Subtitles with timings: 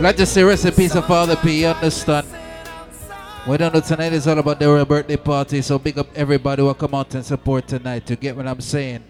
[0.00, 2.24] Let's just say recipes of Father P, you understand?
[3.48, 6.72] We don't know tonight is all about their birthday party, so big up everybody who
[6.74, 8.06] come out and support tonight.
[8.06, 9.02] To get what I'm saying,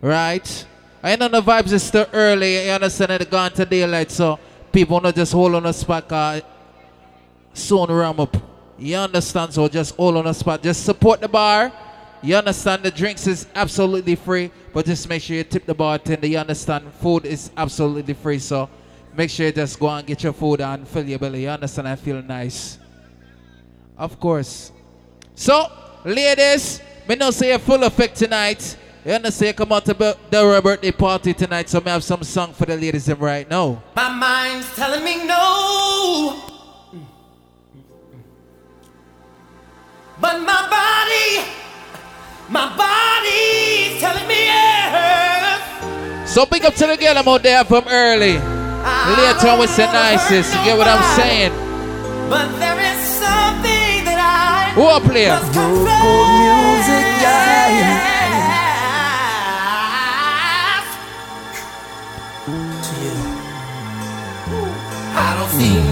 [0.00, 0.66] right?
[1.00, 2.66] I know the vibes is still early.
[2.66, 3.12] You understand?
[3.12, 4.40] It's gone to daylight, so
[4.72, 6.10] people not just hold on the spot.
[6.10, 6.40] Uh,
[7.54, 8.36] soon ram up.
[8.80, 9.54] You understand?
[9.54, 10.60] So just hold on the spot.
[10.60, 11.70] Just support the bar.
[12.20, 12.82] You understand?
[12.82, 16.26] The drinks is absolutely free, but just make sure you tip the bartender.
[16.26, 16.92] You understand?
[16.94, 18.68] Food is absolutely free, so
[19.16, 21.42] make sure you just go and get your food and fill your belly.
[21.42, 21.88] You understand?
[21.88, 22.78] I feel nice.
[23.96, 24.72] Of course.
[25.34, 25.66] So,
[26.04, 28.76] ladies, me know say a full effect tonight.
[29.04, 29.56] You understand?
[29.56, 33.08] Come out to the birthday party tonight, so I have some song for the ladies
[33.14, 33.82] right now.
[33.96, 36.46] My mind's telling me no.
[40.20, 41.48] But my body,
[42.50, 46.30] my body's telling me yes.
[46.30, 48.59] So big up to the girl I'm out there from early.
[48.82, 50.54] Later on with the nicest.
[50.54, 51.52] You get what I'm saying?
[52.30, 55.36] But there is something that I Who a player?
[55.36, 58.00] music, yeah.
[62.46, 62.80] Mm.
[65.12, 65.89] I don't see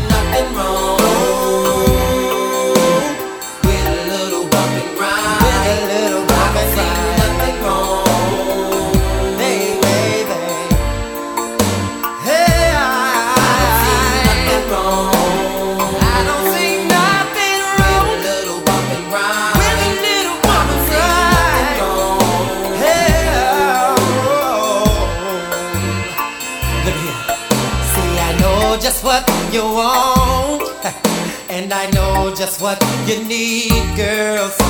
[29.59, 30.63] you want,
[31.51, 34.49] and I know just what you need, girl.
[34.49, 34.69] So,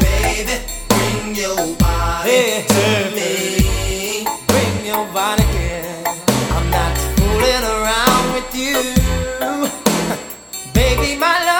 [0.00, 0.56] baby,
[0.88, 4.26] bring your body to me.
[4.48, 6.02] Bring your body here.
[6.56, 8.78] I'm not fooling around with you,
[10.74, 11.16] baby.
[11.16, 11.59] My love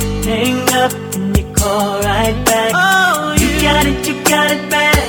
[0.31, 2.71] hang up and you call right back.
[2.73, 5.01] Oh, you, got it, you got it bad.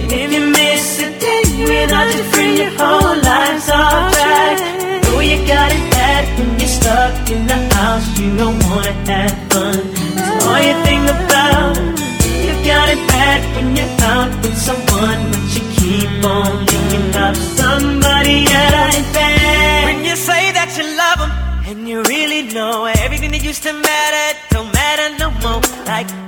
[0.00, 4.56] And if you miss a day without your friend, your whole life's off track.
[5.08, 9.36] Oh, you got it bad when you're stuck in the house, you don't wanna have
[9.52, 9.78] fun.
[10.16, 10.99] That's all you think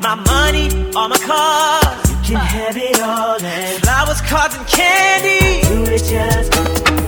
[0.02, 3.40] my money, all my cars, you can have it all.
[3.40, 7.01] And flowers, cards, and candy, you it just.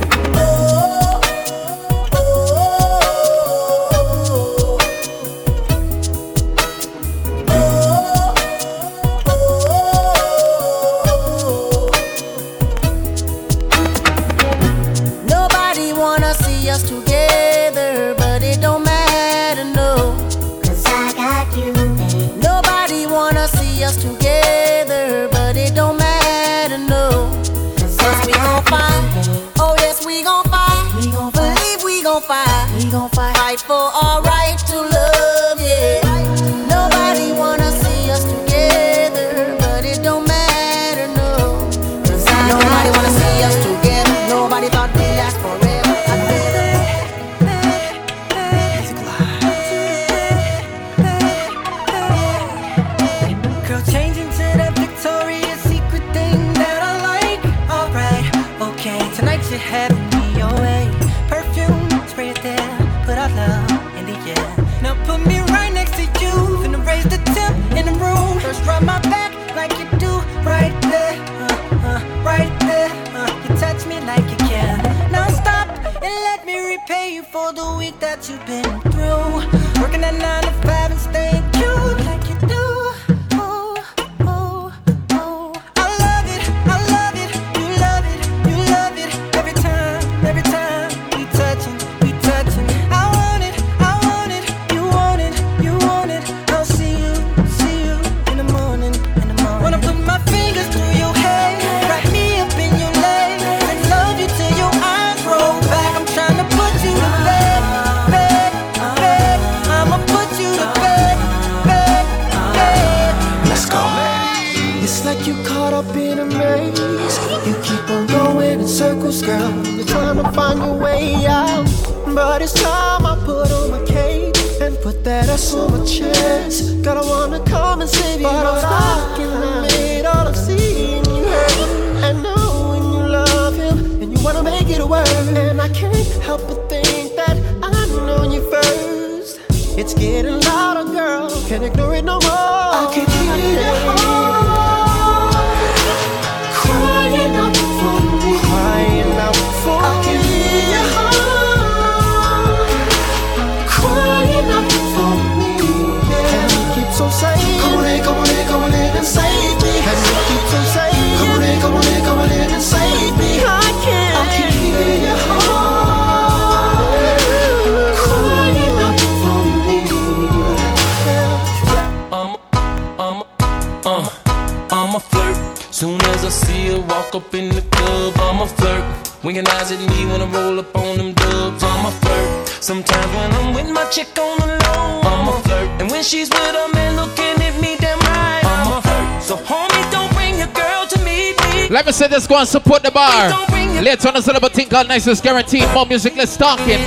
[193.94, 195.72] Later on, a thing called Nicest Guaranteed.
[195.72, 196.80] More music, let's talk it.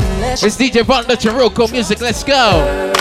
[0.43, 2.91] It's DJ Von Charuco music, let's go.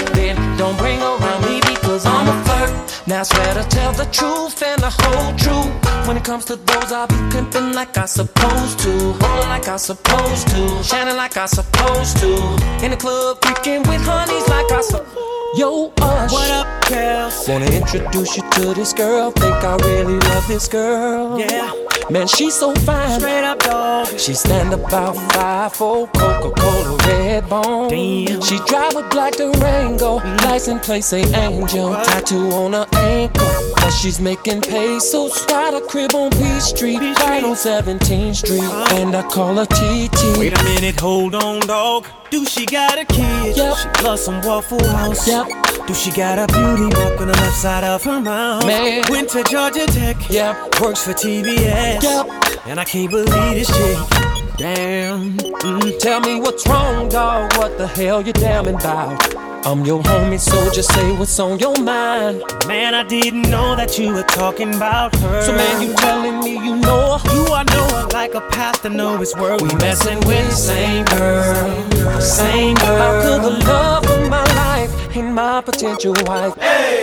[0.56, 3.08] Don't bring around me because I'm a flirt.
[3.08, 6.06] Now I swear to tell the truth and the whole truth.
[6.06, 8.90] When it comes to those, I'll be pimping like I supposed to.
[8.90, 10.84] Rolling like I supposed to.
[10.84, 12.84] Shining like I supposed to.
[12.84, 15.35] In the club, freaking with honeys like I supposed to.
[15.54, 16.32] Yo, Ush.
[16.32, 17.48] What up, girls?
[17.48, 19.30] Wanna introduce you to this girl.
[19.30, 21.38] Think I really love this girl.
[21.38, 21.72] Yeah.
[22.10, 23.20] Man, she's so fine.
[23.20, 24.06] Straight up, dog.
[24.18, 27.88] She stand about five for Coca-Cola red bone.
[27.88, 28.42] Damn.
[28.42, 30.18] She drive a black Durango.
[30.18, 30.48] Mm-hmm.
[30.48, 31.94] License plate say Angel.
[31.94, 33.72] Tattoo on her ankle.
[33.76, 35.46] But she's making pesos.
[35.46, 36.96] Got a crib on Peachtree.
[36.96, 38.60] Right on 17th Street.
[38.60, 38.96] Uh-huh.
[38.96, 40.38] And I call her TT.
[40.38, 42.06] Wait a minute, hold on, dog.
[42.30, 43.56] Do she got a kid?
[43.56, 43.76] Yep.
[43.76, 45.28] She plus some Waffle House.
[45.28, 45.46] Yep.
[45.86, 48.66] Do she got a beauty mark on the left side of her mouth?
[48.66, 49.04] Man.
[49.08, 50.16] Went to Georgia Tech.
[50.28, 50.80] Yep.
[50.80, 52.02] Works for TBS.
[52.02, 52.66] Yep.
[52.66, 54.56] And I can't believe this chick.
[54.56, 55.36] Damn.
[55.36, 55.98] Mm.
[56.00, 57.56] Tell me what's wrong, dog.
[57.56, 59.45] What the hell you damning about?
[59.66, 62.40] I'm your homie, so just say what's on your mind.
[62.68, 65.42] Man, I didn't know that you were talking about her.
[65.42, 67.34] So man, you telling me you know her?
[67.34, 70.54] You I know her like a path to know it's where we messing with the
[70.54, 72.20] same girl, girl.
[72.20, 72.96] same girl.
[72.96, 76.54] How could the love of my life ain't my potential wife?
[76.58, 77.02] Hey,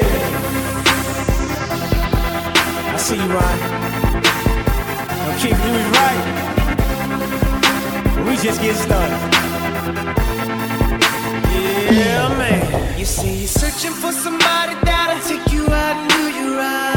[2.94, 3.60] I see you right.
[5.20, 6.44] Now keep doing right.
[8.26, 9.23] We just get started.
[13.04, 16.93] You say you're searching for somebody that'll take you out and do you right.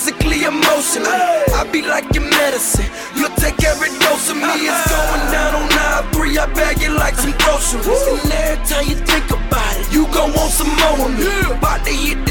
[0.00, 1.12] Physically, emotionally.
[1.52, 2.88] I be like your medicine.
[3.14, 4.64] You'll take every dose of me.
[4.64, 6.38] It's going down on 9-3.
[6.38, 7.84] I bag it like some groceries.
[8.24, 11.28] And every time you think about it, you gon' want some more of me.
[11.52, 12.29] About to hit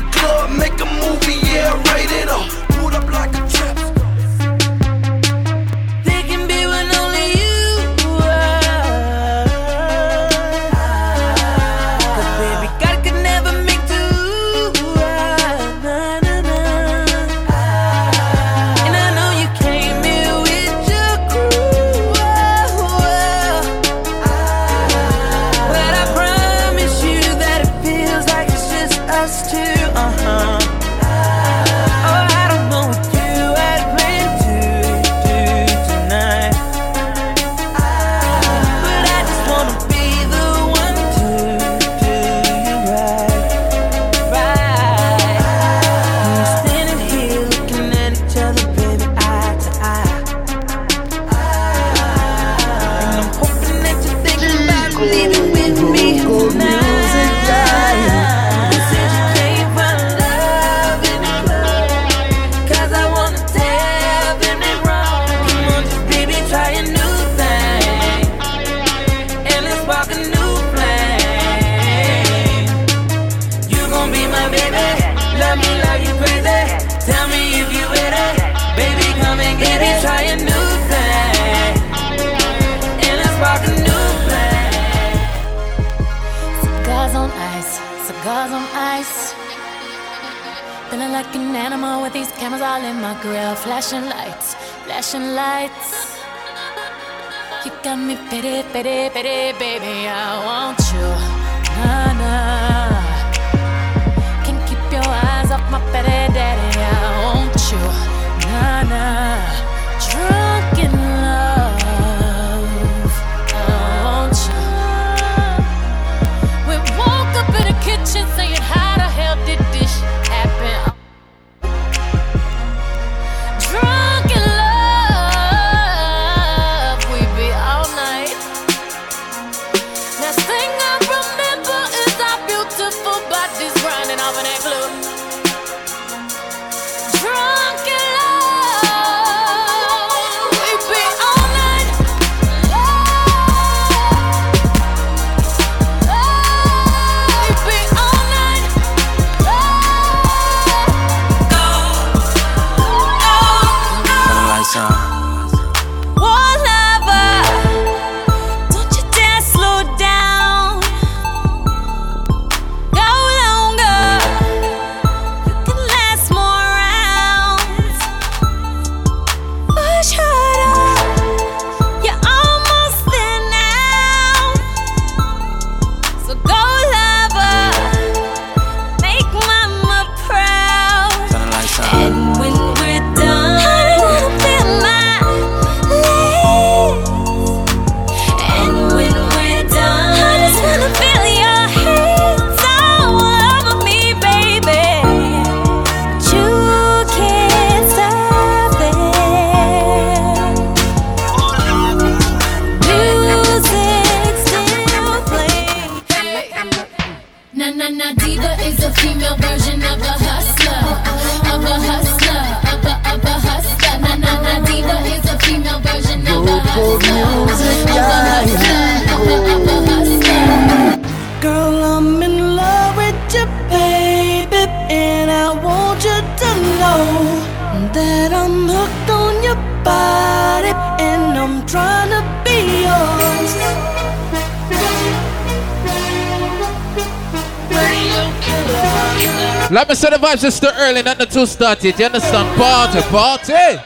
[240.19, 241.97] vibes is still early, not the two started.
[241.97, 242.57] You understand?
[242.57, 243.81] Party, party.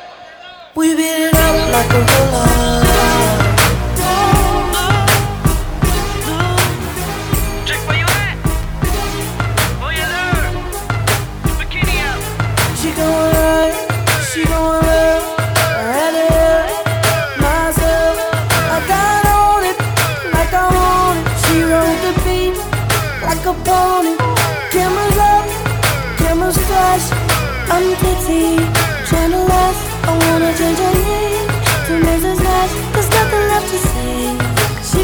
[0.76, 2.83] We beat it up like a roller.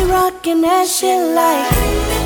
[0.10, 2.19] Rocking that shit like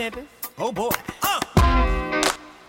[0.00, 0.26] pimpin'.
[0.58, 0.88] Oh boy.
[1.22, 1.40] Uh.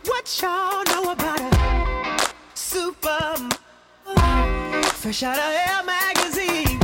[0.06, 3.50] What y'all know about a super
[5.00, 6.78] fresh out of Air magazine?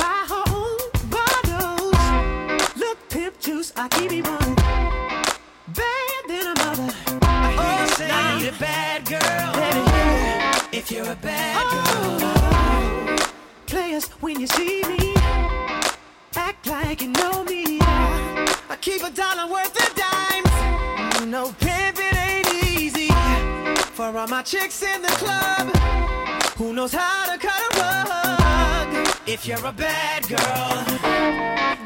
[0.00, 0.78] Buy her own
[1.14, 1.94] bottles.
[2.76, 4.56] Look, pimp juice, I keep it running.
[5.80, 6.92] Bad than a mother.
[7.22, 9.52] I hear you say I need a bad girl.
[9.60, 13.18] Baby, if you're a bad girl.
[13.66, 15.14] Players, when you see me,
[16.34, 17.78] act like you know me.
[17.80, 18.37] I
[18.76, 21.20] keep a dollar worth of dimes.
[21.20, 23.08] You know, pimping ain't easy.
[23.94, 25.74] For all my chicks in the club,
[26.56, 29.18] who knows how to cut a rug?
[29.26, 30.84] If you're a bad girl,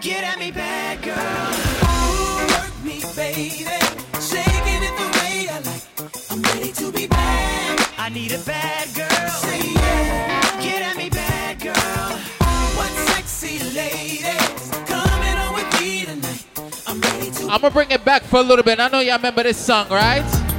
[0.01, 1.53] get at me, bad girl.
[1.89, 3.55] Ooh, work me, baby.
[4.21, 5.85] Shaking it the way I like.
[6.31, 7.89] I'm ready to be bad.
[7.99, 9.29] I need a bad girl.
[9.29, 10.61] Say yeah.
[10.61, 12.19] Get at me, bad girl.
[12.77, 16.22] What sexy ladies coming on with me tonight?
[17.53, 18.81] I'm gonna bring it back for a little bit.
[18.81, 20.52] I know y'all remember this song, right?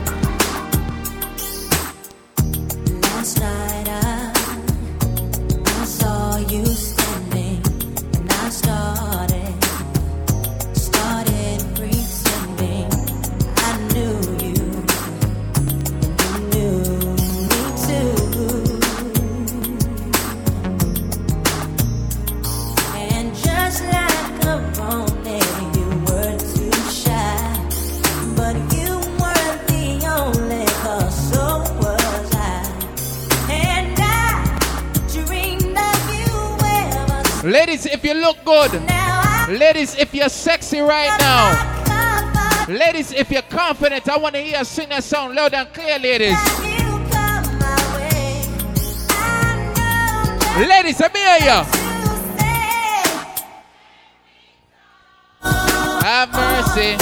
[37.54, 38.72] Ladies, if you look good.
[39.48, 42.66] Ladies, if you're sexy right now.
[42.68, 46.00] Ladies, if you're confident, I want to hear you sing that song loud and clear,
[46.00, 46.36] ladies.
[50.68, 51.62] Ladies, let you.
[56.02, 56.96] Have mercy.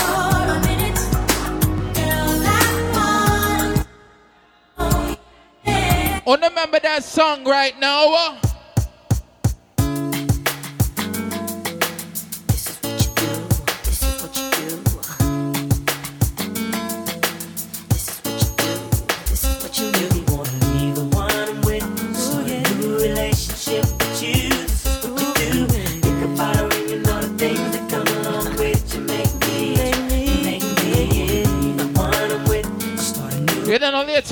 [6.28, 8.14] Oh, remember that song right now?
[8.14, 8.51] Uh?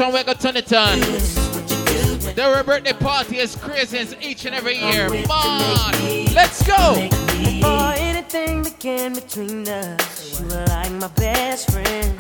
[0.08, 1.00] We're going to turn it on.
[2.34, 5.10] Their birthday party is crazy as each and every year.
[5.10, 5.92] Come on,
[6.34, 7.10] let's go.
[7.66, 10.40] Or anything came between us.
[10.40, 12.18] You were like my best friend.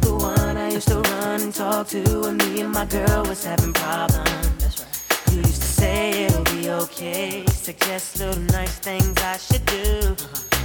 [0.00, 3.44] The one I used to run and talk to when me and my girl was
[3.44, 4.84] having problems.
[5.30, 7.46] You used to say it'll be okay.
[7.46, 10.16] Suggest little nice things I should do.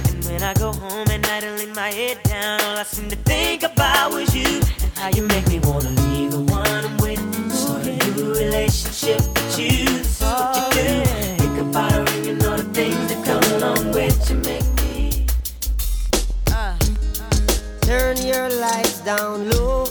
[0.08, 3.08] And when I go home at night and lay my head down, all I seem
[3.10, 4.60] to think about was you
[4.96, 7.20] how you make me wanna leave the one I'm with.
[7.52, 9.84] Start a new relationship with you.
[9.86, 11.04] This is what you do.
[11.38, 15.26] Think about her and you know the things that come along with you make me.
[16.50, 16.76] Uh,
[17.80, 19.86] turn your lights down low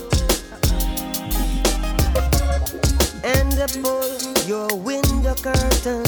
[3.24, 4.08] and pull
[4.46, 6.04] your window curtain.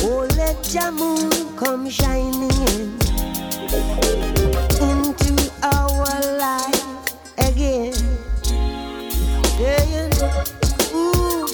[0.00, 4.37] Oh, let your moon come shining in
[7.38, 7.92] again.
[10.94, 11.46] Ooh,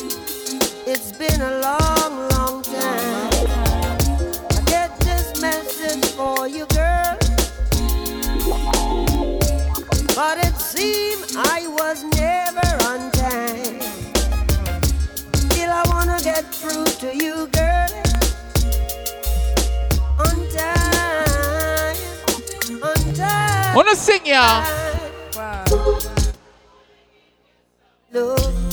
[0.87, 3.31] it's been a long, long time.
[4.51, 7.17] I get this message for you, girl.
[10.15, 10.55] But it
[11.37, 13.81] I was never on time.
[15.35, 18.04] Still, I wanna get through to you, girl.
[23.75, 24.63] Wanna sing, y'all?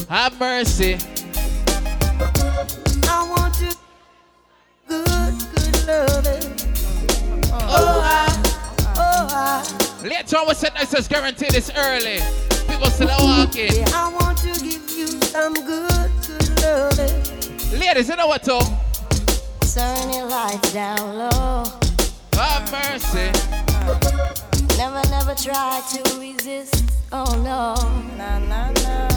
[0.08, 0.98] Have mercy.
[3.10, 3.76] I want to
[4.88, 6.54] good, good loving.
[7.52, 8.28] Oh, I.
[8.96, 12.20] Oh, I, Later on, we said this is guaranteed it's early.
[12.68, 13.74] People still walking.
[13.74, 17.80] yeah, I want to give you some good, good loving.
[17.80, 18.60] Ladies, you know what, to?
[19.74, 21.64] Turn your lights down low.
[22.34, 24.51] Have mercy.
[24.82, 26.84] Never, never try to resist.
[27.12, 27.76] Oh no.
[28.18, 29.08] Nah, nah, nah.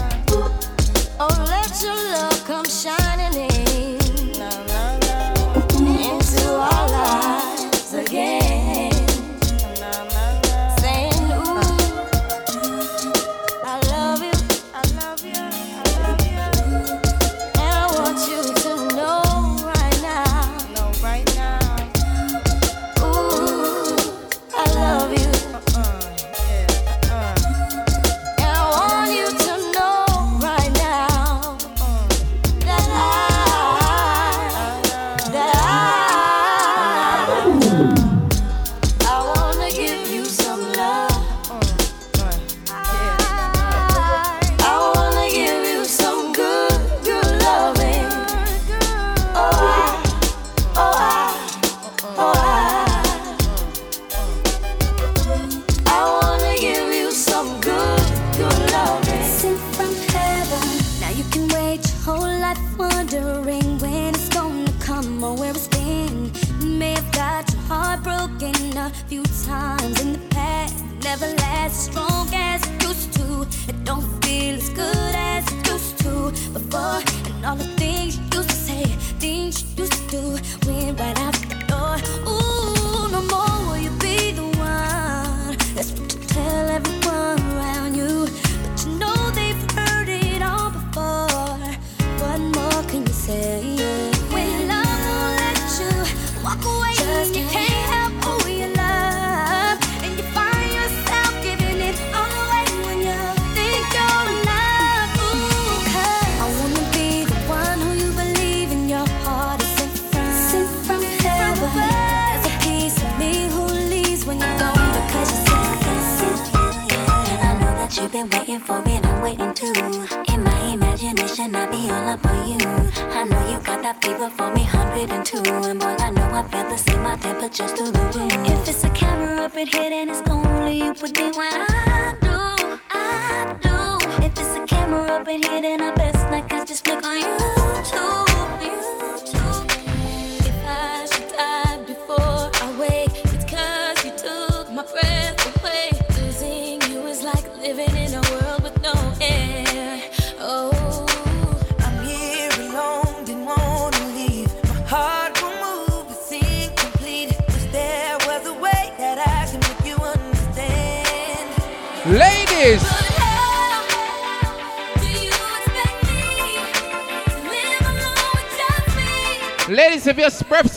[1.19, 3.64] Oh, let your love come shining in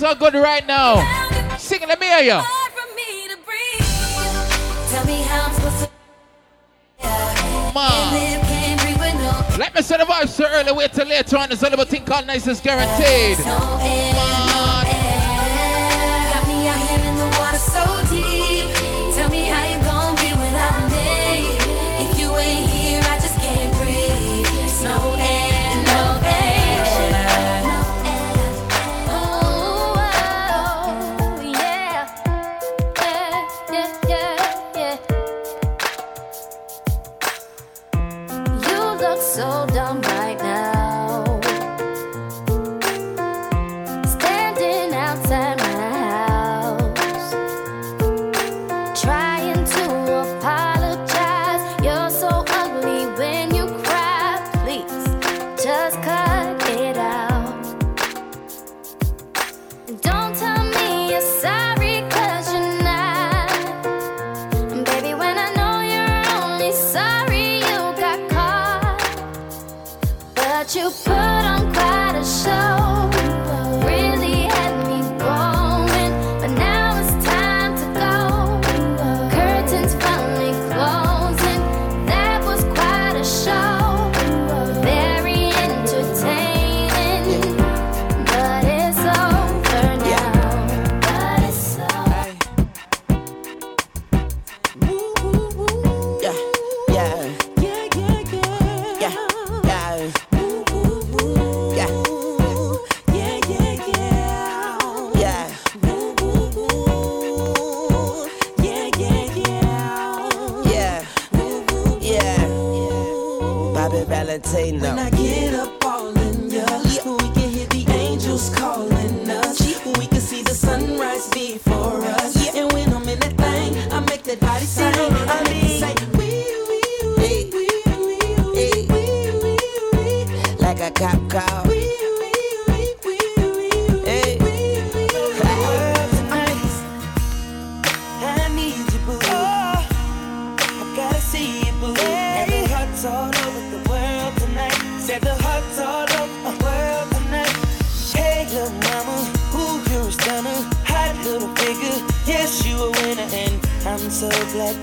[0.09, 0.97] are good right now.
[1.59, 2.41] Sing it, let me hear you.
[9.59, 11.49] Let me set the vibes so early, wait till later on.
[11.49, 13.45] There's only little thing called Nice is Guaranteed.
[13.45, 14.48] Mom.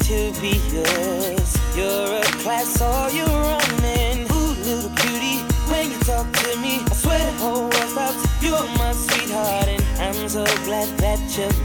[0.06, 1.58] to be yours.
[1.76, 4.30] You're a class, all you're running.
[4.32, 8.22] Ooh, little beauty, when you talk to me, I swear the whole world stops.
[8.40, 11.65] You're my sweetheart, and I'm so glad that you're.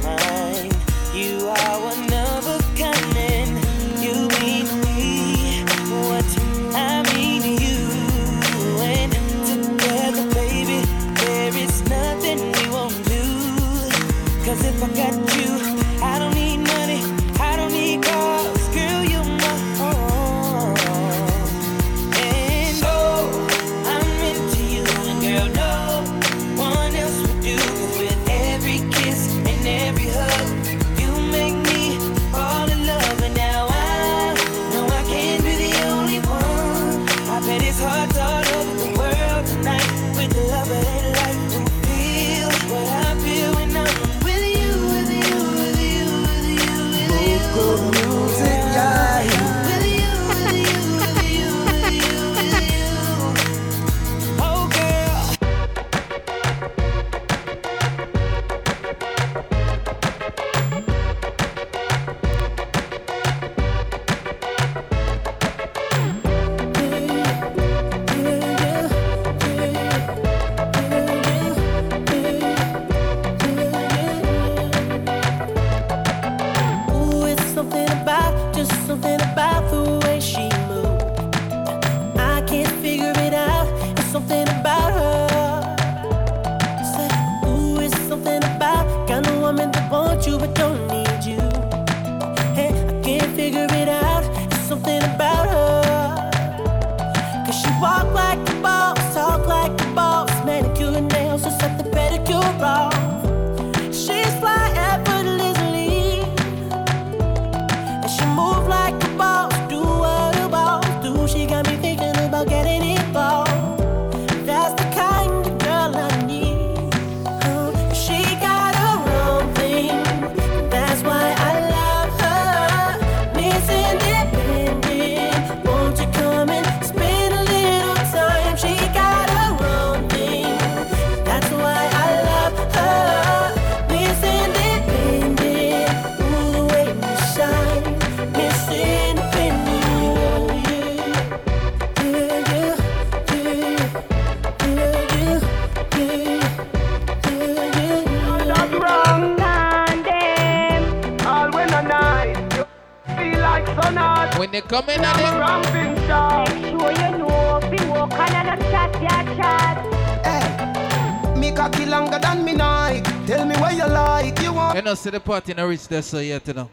[165.00, 166.70] Know, see the party no reach there so yet, you know.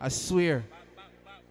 [0.00, 0.64] I swear.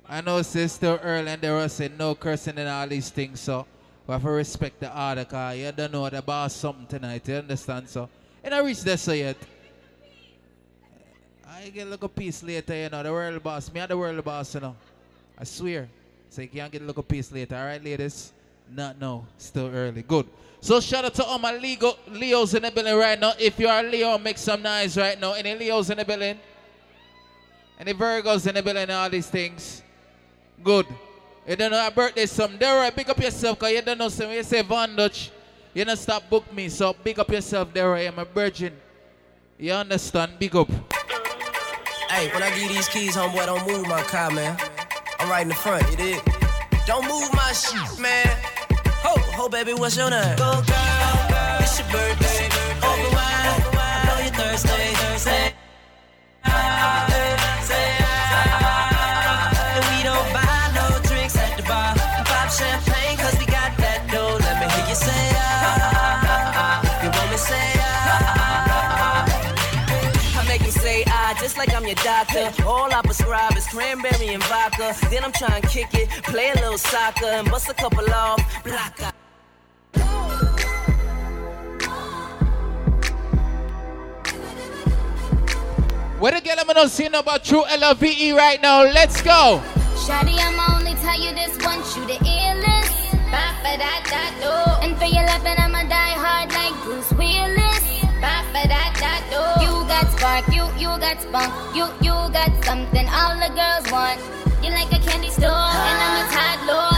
[0.07, 3.65] I know Sister Earl and they were saying no cursing and all these things, so
[4.07, 7.35] we have to respect the order, cause you don't know the boss something tonight, you
[7.35, 7.89] understand?
[7.89, 8.07] So,
[8.43, 9.35] you know, reach there so yet.
[11.47, 13.71] I get a little piece later, you know, the world boss.
[13.73, 14.75] Me and the world boss, you know.
[15.37, 15.89] I swear.
[16.29, 18.31] So you can't get a little piece later, alright, ladies?
[18.71, 20.03] Not no, still early.
[20.03, 20.27] Good.
[20.65, 23.33] So shout out to all my Leo, Leos in the building right now.
[23.37, 25.33] If you are Leo, make some noise right now.
[25.33, 26.39] Any Leos in the building?
[27.79, 29.83] Any Virgos in the building, and all these things?
[30.63, 30.87] Good.
[31.47, 32.57] You don't know a birthday some.
[32.59, 34.31] Right, pick up yourself because you don't know some.
[34.31, 35.29] You say Van Dutch,
[35.71, 36.67] you don't stop book me.
[36.69, 38.73] So pick up yourself there I am a virgin.
[39.59, 40.39] You understand?
[40.39, 40.67] Big up.
[42.09, 44.57] Hey, when I give these keys, homeboy, don't move my car, man.
[45.19, 46.23] I'm right in the front, you dig?
[46.87, 48.54] Don't move my shit, man.
[49.05, 50.35] Ho, ho, baby, what's your name?
[50.35, 52.49] Go, girl, it's your birthday.
[52.81, 54.67] Open wide, I know you're thirsty.
[54.67, 55.53] Say, say.
[59.75, 61.93] And we don't buy no drinks at the bar.
[62.25, 64.37] Pop champagne, cause we got that dough.
[64.41, 66.81] Let me hear you say, ah.
[67.03, 69.25] You want me, say, ah.
[70.39, 72.49] I make you say ah, just like I'm your doctor.
[72.65, 74.93] All I prescribe is cranberry and vodka.
[75.09, 78.41] Then I'm trying to kick it, play a little soccer, and bust a couple off.
[78.63, 79.13] Block out.
[86.19, 88.83] Where the girl I'm not seeing about true LOVE E right now?
[88.83, 89.61] Let's go.
[89.95, 93.11] Shawty, I'ma only tell you this once, you the illest.
[93.31, 94.85] Ba ba da da do.
[94.85, 97.83] And for your loving, I'ma die hard like Bruce Willis.
[98.21, 98.84] Ba ba da
[100.25, 104.19] spark, you you got spunk, you you got something all the girls want.
[104.63, 106.94] You're like a candy store, and I'm a toddler.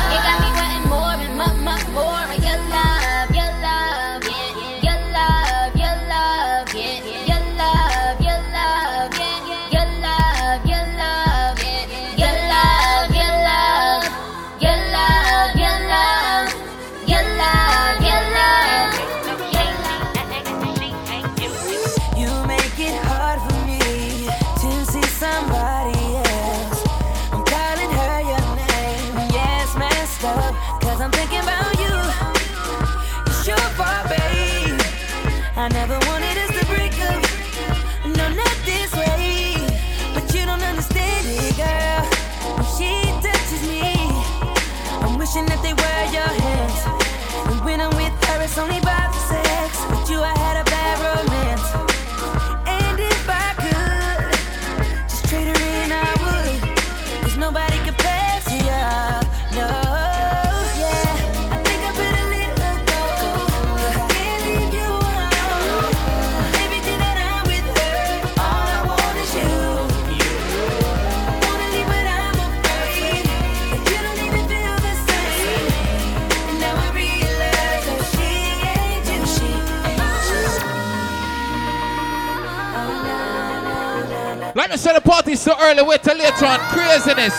[84.77, 86.59] Like me say the party's so early, wait till later on.
[86.69, 87.33] Craziness.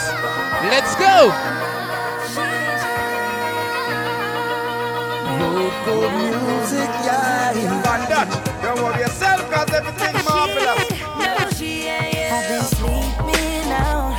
[0.75, 1.31] Let's go.
[5.39, 7.53] Local music, yeah.
[7.85, 10.91] Van Dutch, don't worry yourself, cause everything marvelous.
[10.91, 14.19] I've been sleeping out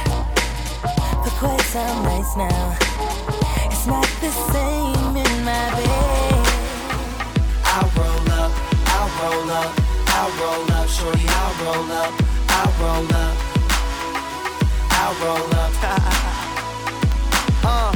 [1.26, 2.78] for quite some nights now.
[3.66, 6.48] It's not the same in my bed.
[7.66, 8.52] I'll roll up,
[8.88, 9.72] I'll roll up,
[10.08, 12.19] I'll roll up, shorty, I'll roll up, I'll
[12.80, 13.38] roll up,
[14.92, 16.26] I'll roll up.
[17.62, 17.94] Uh,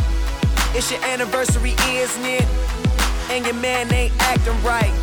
[0.76, 2.46] it's your anniversary, isn't it?
[3.32, 4.93] And your man ain't acting right.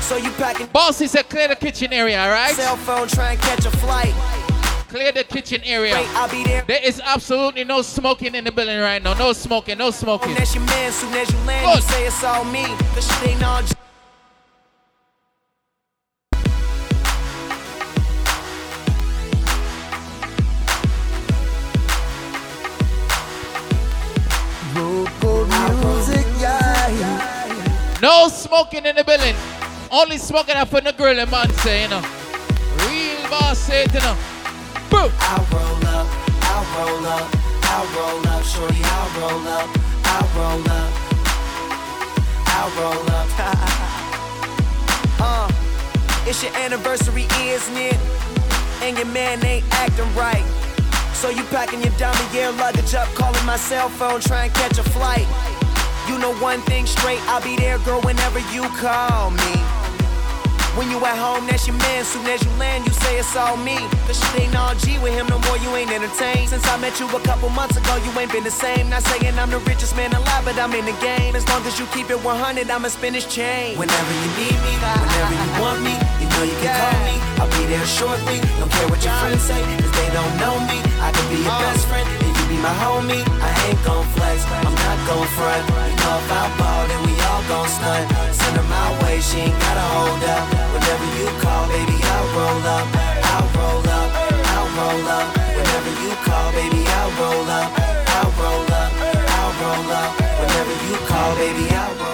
[0.00, 0.66] So you packing.
[0.66, 2.54] Bossy said clear the kitchen area, alright?
[2.56, 4.12] Cell phone, try and catch a flight.
[4.88, 5.94] Clear the kitchen area.
[5.94, 6.64] Wait, I'll be there.
[6.66, 9.14] There is absolutely no smoking in the building right now.
[9.14, 10.34] No smoking, no smoking.
[10.34, 10.92] That's your man.
[10.92, 12.64] Soon as you land, you say it's all me.
[12.92, 13.62] Cause shit ain't all.
[28.32, 29.36] Smoking in the building.
[29.90, 32.02] Only smoking up for the girl and man say, you know.
[32.88, 34.16] Real boss say it, you know.
[34.90, 35.10] Boo.
[35.20, 36.06] I'll roll up,
[36.48, 37.28] I'll roll up,
[37.64, 39.68] I'll roll up, shorty, I'll roll up,
[40.04, 40.92] I'll roll up,
[42.48, 43.88] I'll roll up.
[45.24, 45.48] Uh,
[46.26, 47.96] it's your anniversary, isn't it?
[48.82, 50.42] And your man ain't acting right.
[51.14, 54.78] So you packing your dummy gear luggage up, calling my cell phone, trying to catch
[54.78, 55.28] a flight.
[56.08, 59.54] You know one thing straight, I'll be there, girl, whenever you call me.
[60.76, 62.02] When you at home, that's your man.
[62.02, 63.76] Soon as you land, you say it's all me.
[64.08, 66.48] Cause shit ain't all G with him no more, you ain't entertained.
[66.48, 68.88] Since I met you a couple months ago, you ain't been the same.
[68.88, 71.36] Not saying I'm the richest man alive, but I'm in the game.
[71.36, 73.76] As long as you keep it 100, I'ma spin this chain.
[73.76, 77.14] Whenever you need me, whenever you want me, you know you can call me.
[77.36, 78.40] I'll be there shortly.
[78.56, 80.80] Don't care what your friends say, cause they don't know me.
[81.04, 82.21] I can be your best friend,
[82.52, 83.24] be my homie.
[83.40, 85.64] I ain't gon' flex, I'm not gon' front.
[85.88, 88.06] You know if I ball, then we all gon' stunt.
[88.36, 90.44] Send her my way, she ain't gotta hold up.
[90.74, 92.86] Whenever you call, baby, I'll roll up.
[93.32, 94.08] I'll roll up,
[94.52, 95.26] I'll roll up.
[95.56, 97.68] Whenever you call, baby, I'll roll up.
[98.16, 98.90] I'll roll up,
[99.38, 100.10] I'll roll up.
[100.40, 102.11] Whenever you call, baby, I'll roll up.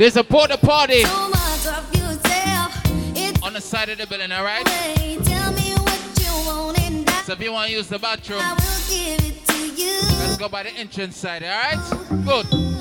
[0.00, 2.72] There's a porta party So much of yourself.
[3.14, 4.64] It's on the side of the building, alright?
[4.64, 5.18] way.
[5.22, 8.38] Tell me what you want and I So if you want to use the bathroom,
[8.38, 8.56] will
[8.88, 10.00] give it to you.
[10.20, 11.76] let's go by the entrance side, alright?
[12.24, 12.79] Good.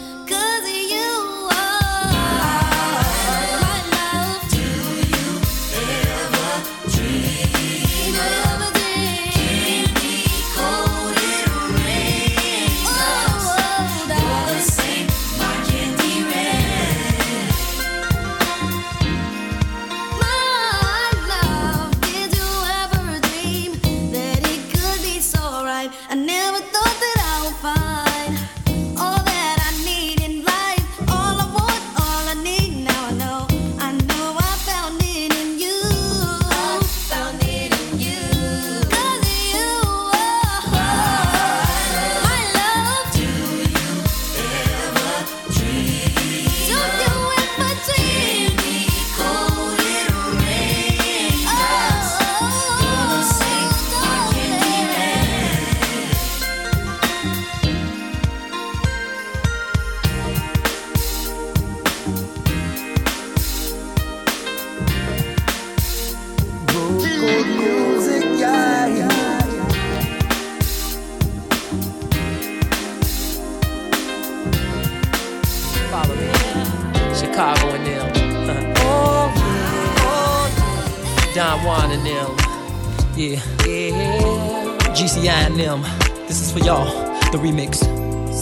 [86.70, 86.86] Y'all.
[87.32, 87.74] The remix.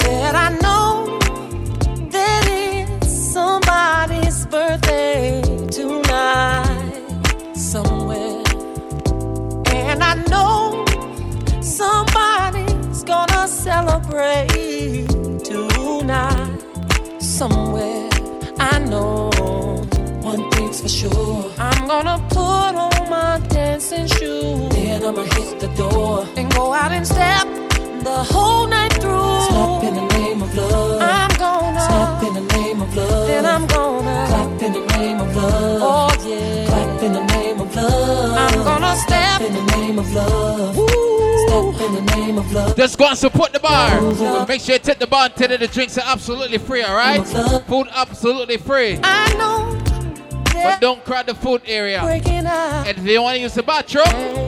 [0.02, 1.18] Said I know
[2.16, 5.42] that it's somebody's birthday
[5.78, 8.44] tonight somewhere.
[9.82, 10.84] And I know
[11.62, 15.08] somebody's gonna celebrate
[15.50, 16.60] tonight
[17.20, 18.10] somewhere.
[18.60, 19.30] I know
[20.32, 21.46] one thing's for sure.
[21.58, 24.70] I'm gonna put on my dancing shoes.
[24.76, 27.67] Then I'ma hit the door and go out and step
[28.08, 29.42] the whole night through.
[29.50, 31.02] Step in the name of love.
[31.02, 33.28] I'm gonna Step in the name of love.
[33.28, 35.82] Then I'm gonna Clap in the name of love.
[35.92, 36.66] Oh yeah.
[36.68, 38.34] Clap in the name of love.
[38.44, 40.76] I'm gonna step in the name of love.
[40.76, 42.76] Step in the name of love.
[42.76, 44.46] Just go and support the bar.
[44.48, 47.26] Make sure you take the bar and tell them the drinks are absolutely free, alright?
[47.68, 49.00] Food absolutely free.
[49.04, 49.78] I know
[50.54, 52.02] But don't crowd the food area.
[52.02, 54.47] And if you want to use the bathroom,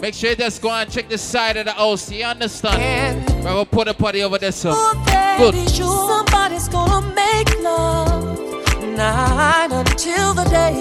[0.00, 2.10] make sure you just go and check the side of the house.
[2.10, 3.28] You understand?
[3.44, 4.72] We're going to put a party over there, so.
[4.74, 5.54] Oh, Good.
[5.70, 8.38] Somebody's gonna make love
[9.00, 10.74] night until the day.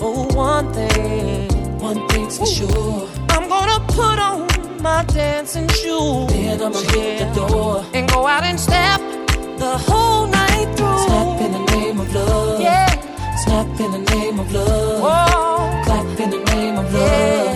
[0.00, 1.48] Oh, one thing,
[1.78, 3.08] one thing's for sure.
[3.30, 6.28] I'm gonna put on my dancing shoes.
[6.28, 9.00] Then I'ma hit the door and go out and step
[9.58, 10.98] the whole night through.
[11.06, 12.60] Snap in the name of love.
[12.60, 12.90] Yeah.
[13.44, 15.00] Snap in the name of love.
[15.00, 15.82] Whoa.
[15.84, 17.46] Clap in the name of love.
[17.46, 17.53] Yeah.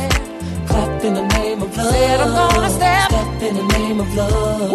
[1.99, 3.11] Said I'm gonna step.
[3.11, 4.70] Step in the name of love.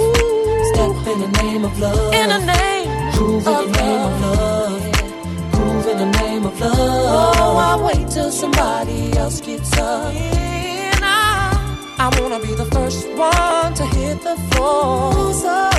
[0.73, 2.13] Step in the name of love.
[2.13, 5.51] In the name Groove in the name of love.
[5.53, 6.75] Groove in the name of love.
[6.75, 10.13] Oh, I wait till somebody else gets up.
[10.13, 15.33] And I, I wanna be the first one to hit the floor.
[15.33, 15.69] So,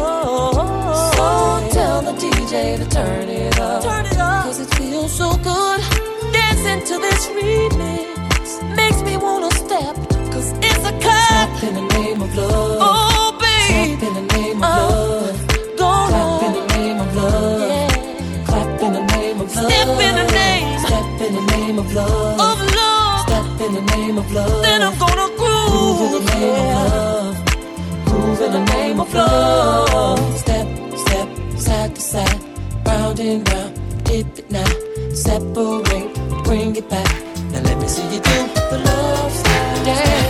[1.15, 3.83] so tell the DJ to turn it up.
[3.83, 4.45] Turn it up.
[4.47, 5.81] Cause it feels so good.
[6.33, 9.95] Dancing to this remix makes me wanna step.
[10.33, 10.93] Cause it's a
[11.45, 12.79] Clap in the name of love.
[12.81, 15.47] Oh, Clap in the name of uh, love.
[15.77, 18.47] Clap in the name of love.
[18.47, 19.71] Clap in the name of love.
[19.71, 20.79] Step in the name.
[20.79, 22.41] Step in the name of love.
[22.41, 23.29] Of love.
[23.29, 24.63] Step in the name of love.
[24.63, 25.69] Then I'm gonna groove.
[25.69, 28.07] Groove in the name of love.
[28.07, 30.39] Groove in the name of love.
[30.39, 30.67] Step,
[30.97, 31.29] step,
[31.59, 32.41] side to side.
[32.87, 34.05] Round and round.
[34.05, 34.65] Dip it now.
[35.13, 36.09] Separate.
[36.45, 37.13] Bring it back.
[37.53, 39.45] Now let me see you do the love.
[39.85, 40.24] Dance.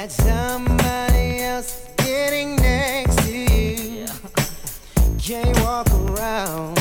[0.00, 4.06] that somebody else getting next to you.
[5.18, 6.79] Can't walk around.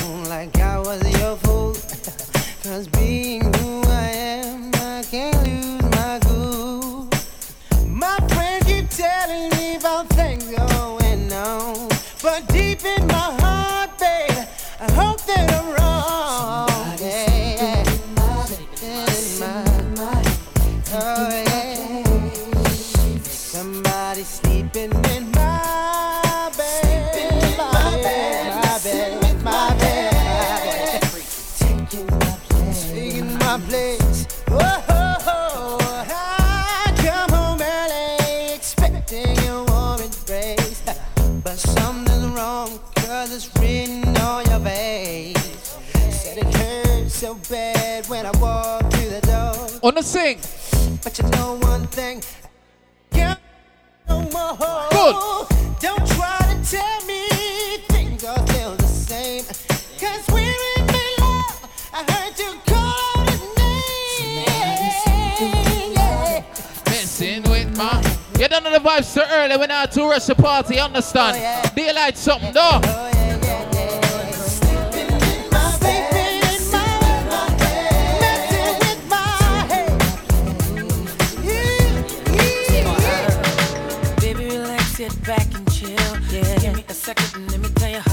[50.02, 50.40] to sing.
[51.04, 52.24] But you know one thing.
[53.12, 53.36] Yeah,
[54.08, 54.56] no more.
[54.92, 55.16] Good.
[55.80, 57.28] Don't try to tell me
[57.90, 59.44] things are still the same.
[60.00, 60.88] Cause we're in
[61.20, 61.90] love.
[61.94, 64.46] I heard you call his name.
[65.96, 66.44] Yeah.
[66.86, 68.02] Messing with my.
[68.40, 69.58] You don't know the vibes so early.
[69.58, 70.80] We're not a rush party.
[70.80, 71.38] Understand?
[71.38, 71.42] Oh,
[71.76, 72.12] yeah.
[72.14, 72.82] Something, though.
[72.84, 73.19] Oh, yeah.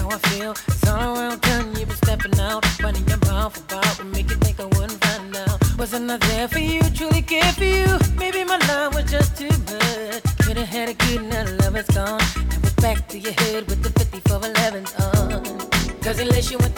[0.09, 0.53] how I feel.
[0.53, 2.65] It's all around turn, you've been stepping out.
[2.83, 5.79] Finding your mouth about would make you think I wouldn't find out.
[5.79, 7.87] Wasn't I there for you, truly care for you?
[8.17, 10.23] Maybe my love was just too good.
[10.45, 12.21] Could have had a good now love is gone.
[12.51, 16.01] Now we're back to your hood with the 54 11s on.
[16.01, 16.76] Cause unless you want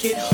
[0.00, 0.29] get home.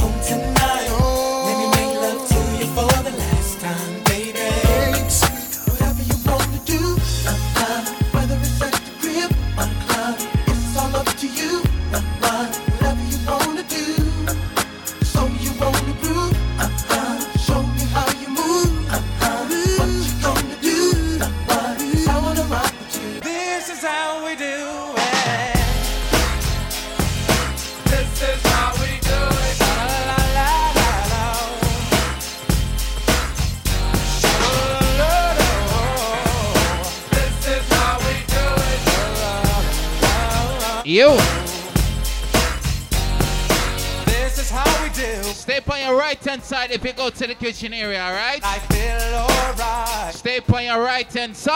[47.57, 48.41] kitchen area, alright?
[48.45, 50.15] I feel alright.
[50.15, 51.56] Stay on your right hand side.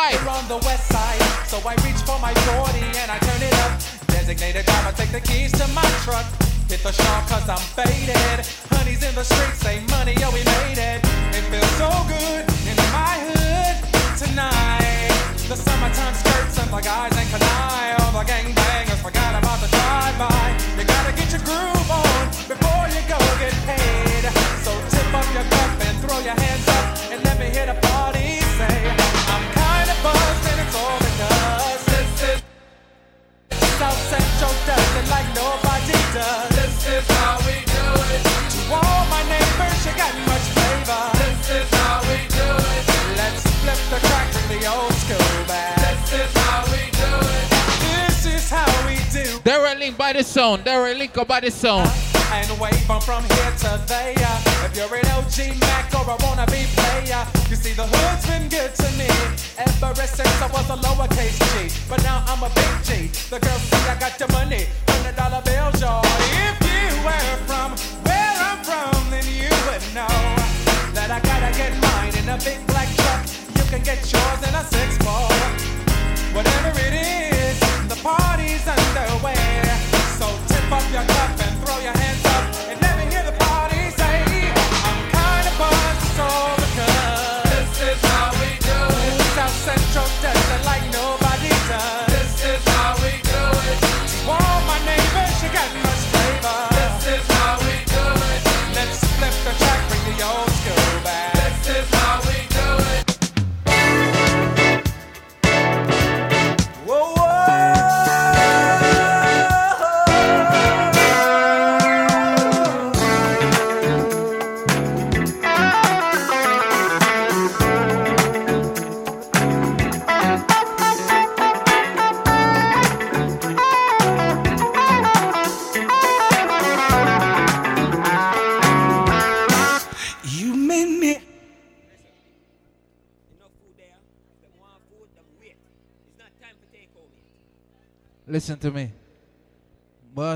[51.10, 52.09] em comparação.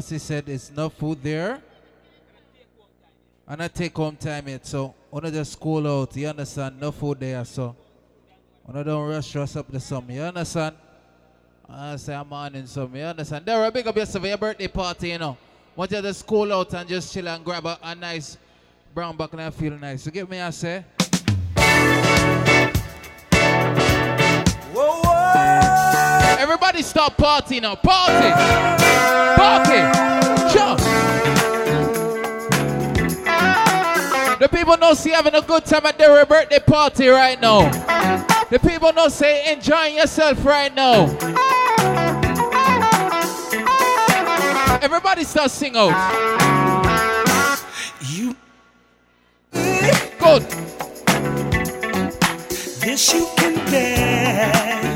[0.04, 1.62] because he said it's no food there.
[3.48, 6.78] And I take home time yet, so wanna just call out, you understand?
[6.80, 7.74] No food there, so
[8.66, 10.76] wanna don't rush us up the sum, you understand?
[11.68, 13.46] I say I'm on in summer, you understand?
[13.46, 15.36] There, big up yourself for your birthday party, you know.
[15.74, 18.36] Want you just call out and just chill and grab a, a nice
[18.94, 20.04] brown buck and I feel nice.
[20.04, 20.84] You get me, I say?
[24.74, 25.03] Whoa!
[26.44, 27.74] Everybody stop partying now.
[27.74, 28.28] Party.
[29.34, 29.80] Party.
[30.52, 30.78] Jump.
[34.38, 37.70] The people know see having a good time at their birthday party right now.
[38.50, 41.06] The people know say enjoying yourself right now.
[44.82, 45.96] Everybody start sing out.
[48.02, 48.36] You
[49.50, 50.42] good.
[52.82, 54.93] This you can bear.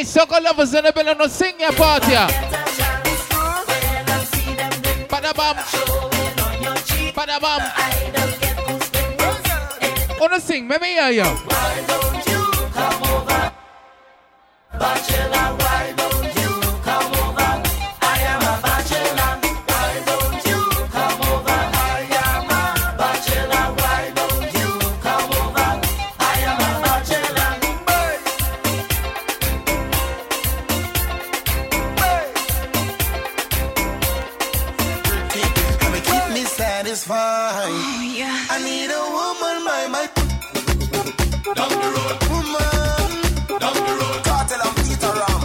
[0.00, 2.26] any sucker lovers in the building no sing your part here.
[5.10, 5.56] Bada bam.
[10.18, 10.68] Wanna sing?
[10.68, 11.24] Let me hear you.
[11.24, 13.52] Why don't you come over?
[14.78, 15.56] Bachelor,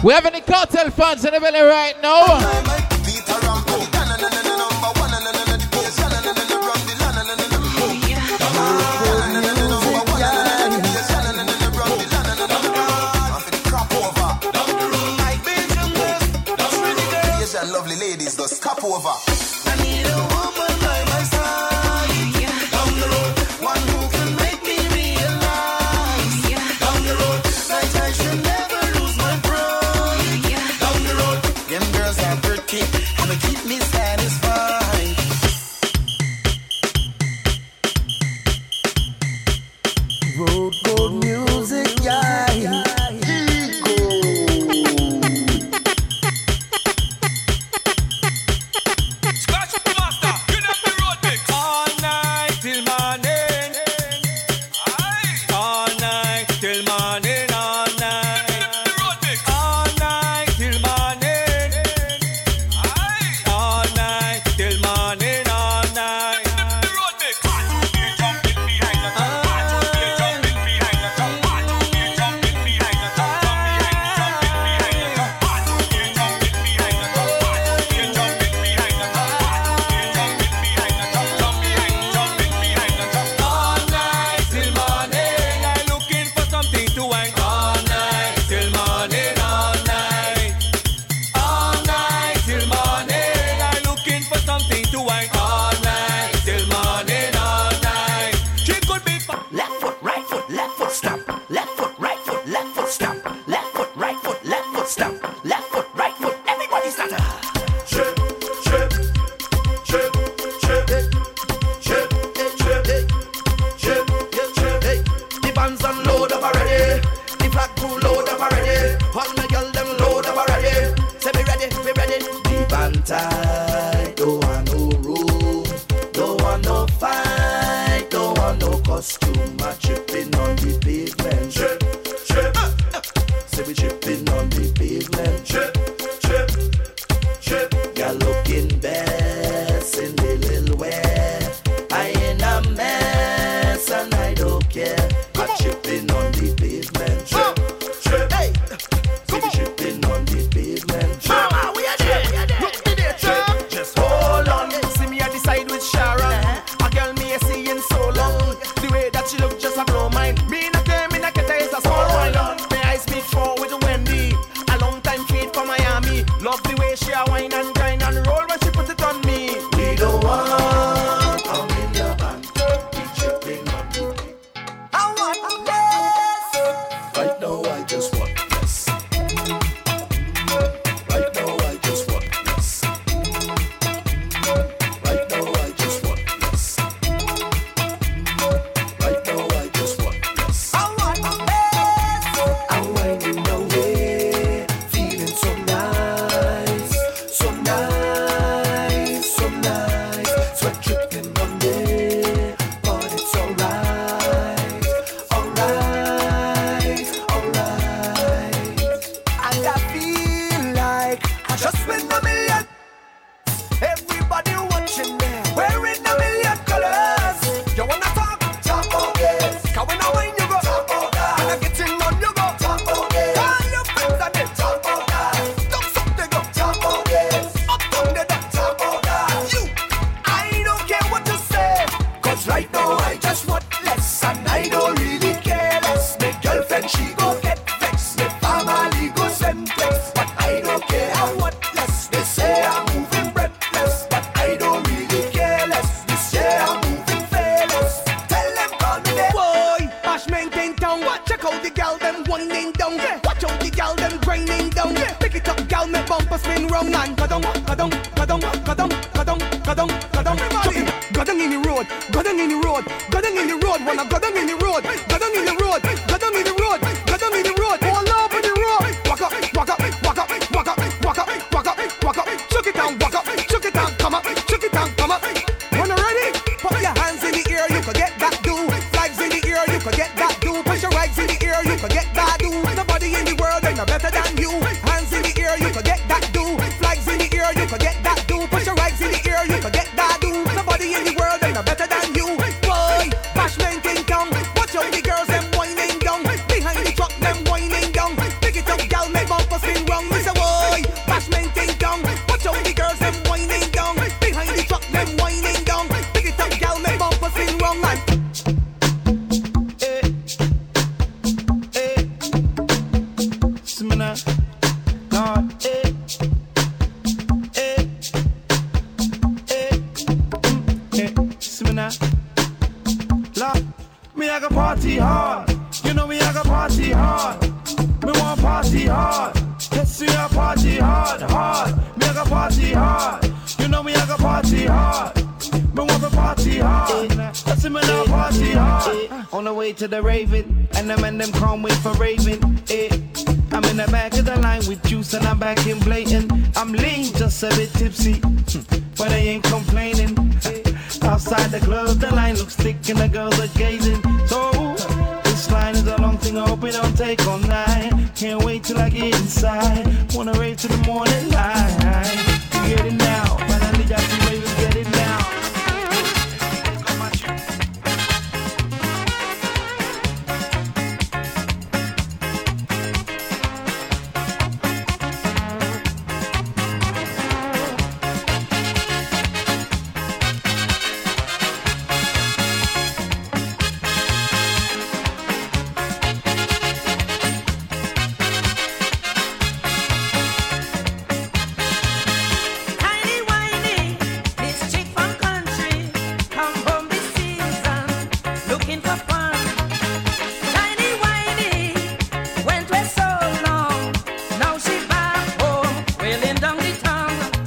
[0.06, 2.85] We have any Kartel fans in the building right now?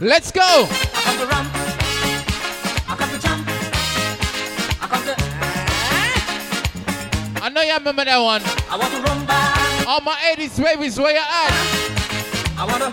[0.02, 0.41] Let's go.
[0.41, 1.20] I,
[7.41, 8.41] I know you remember that one.
[8.70, 9.88] I want to run back.
[9.88, 11.52] All my 80s babies, where you at?
[12.58, 12.91] I wanna.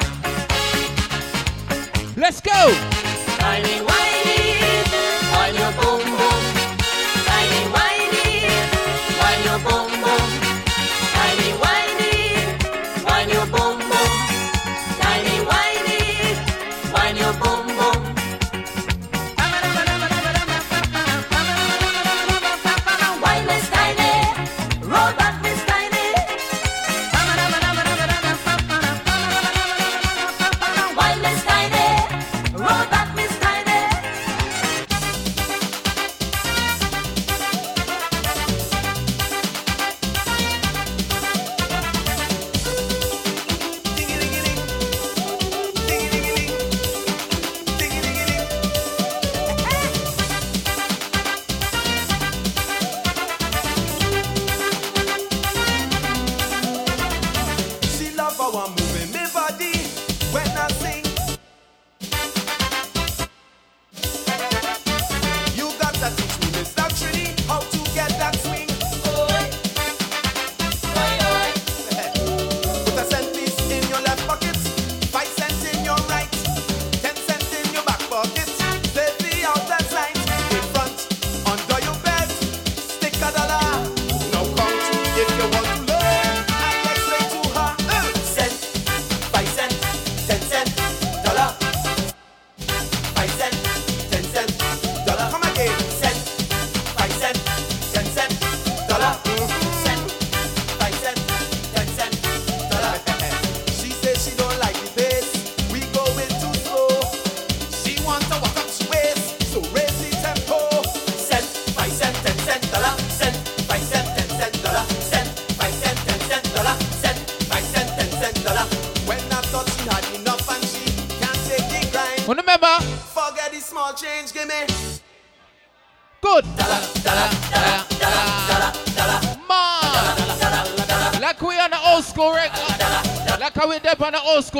[2.16, 4.05] Let's go.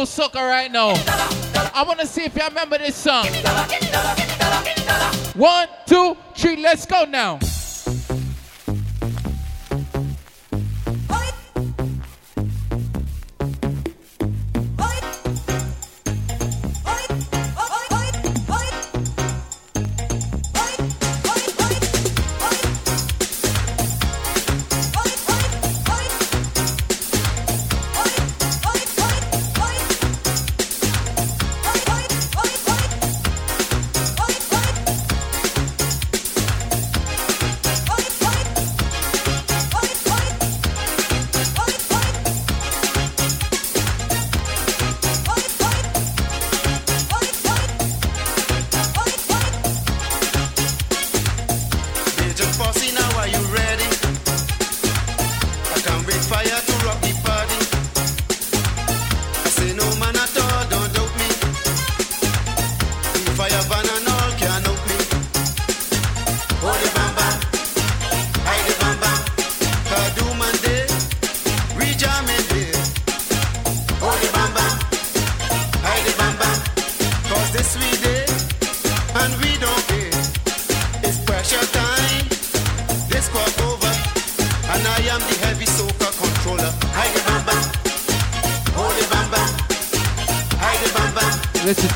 [0.07, 0.95] School soccer right now.
[1.75, 3.27] I wanna see if y'all remember this song.
[5.35, 7.39] One, two, three, let's go now.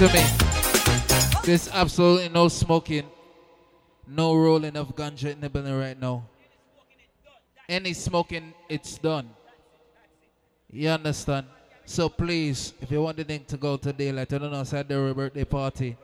[0.01, 0.25] To me.
[1.45, 3.05] There's absolutely no smoking,
[4.07, 6.25] no rolling of ganja in the building right now.
[7.69, 9.29] Any smoking, it's done.
[10.71, 11.49] You understand?
[11.85, 14.89] So please, if you want the thing to go to daylight, I don't know, outside
[14.89, 15.99] their birthday party.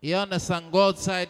[0.00, 0.72] You understand?
[0.72, 1.28] Go outside,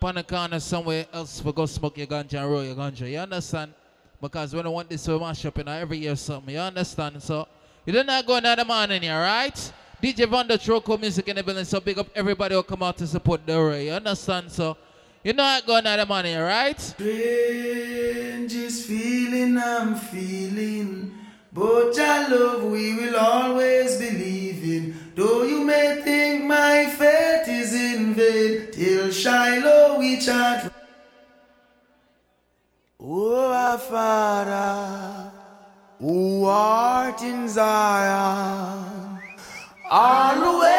[0.00, 3.10] the corner somewhere else for go smoke your ganja and roll your ganja.
[3.10, 3.74] You understand?
[4.18, 6.54] Because we don't want this to mash up in every year something.
[6.54, 7.22] You understand?
[7.22, 7.46] So
[7.84, 9.72] you don't not go another morning here, right?
[10.02, 12.98] DJ Van der Troco music in the building, so big up everybody who come out
[12.98, 13.86] to support Ray.
[13.86, 14.52] You understand?
[14.52, 14.76] So
[15.24, 16.78] you know I go another morning money, right?
[16.80, 21.14] Strangest feeling I'm feeling.
[21.52, 24.94] But your love we will always believe in.
[25.14, 26.84] Though you may think my
[27.48, 30.70] is in vain, till Shiloh we chant.
[33.00, 35.32] Oh, Father,
[35.98, 39.05] who art in Zion,
[39.90, 40.72] always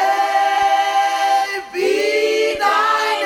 [1.73, 3.21] be thy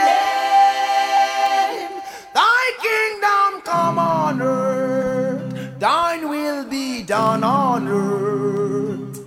[1.79, 2.01] name.
[2.33, 9.19] Thy kingdom come on earth, thine will be done on earth,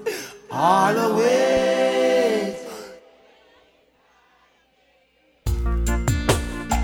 [0.51, 1.35] always.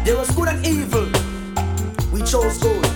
[0.05, 1.07] There was good and evil,
[2.13, 2.87] we chose good.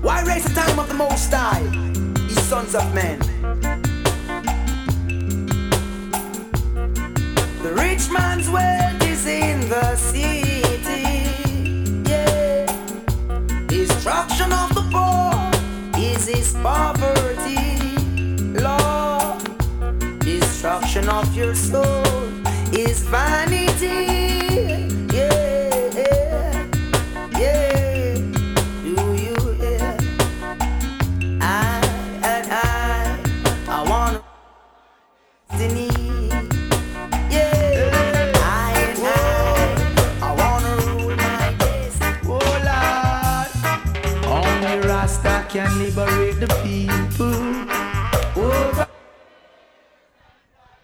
[0.00, 1.66] Why raise the time of the Most High,
[2.48, 3.25] sons of men?
[7.96, 10.60] Rich man's wealth is in the city.
[12.06, 12.66] Yeah.
[13.66, 17.78] Destruction of the poor is his poverty.
[18.66, 22.04] Lord, destruction of your soul
[22.72, 24.15] is vanity.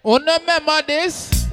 [0.04, 1.46] Oh, no, remember this?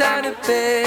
[0.00, 0.83] Out of bed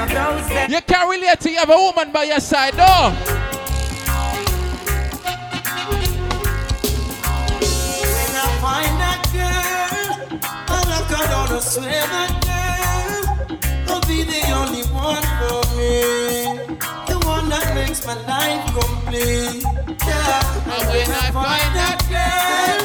[0.00, 3.12] You can't relate to you have a woman by your side, no.
[8.00, 14.22] When I find that girl, I look her down, I swear that girl will be
[14.24, 16.00] the only one for me.
[17.06, 19.62] The one that makes my life complete.
[19.62, 20.72] Yeah.
[20.72, 22.80] And when I find that girl,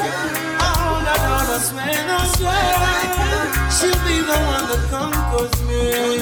[0.60, 3.15] I hold her down, I swear, I swear.
[4.26, 6.18] The one that conquers me.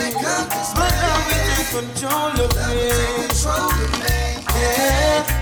[0.77, 2.85] My love will take control of me.
[4.55, 5.34] Yeah.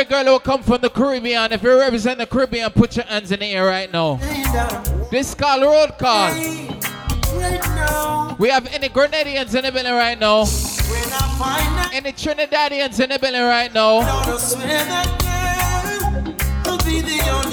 [0.00, 1.52] Every girl who come from the Caribbean.
[1.52, 4.16] If you represent the Caribbean, put your hands in the air right now.
[5.10, 6.32] This call road call.
[8.38, 10.42] We have any Grenadians in the building right now?
[11.92, 14.00] Any Trinidadians in the building right now?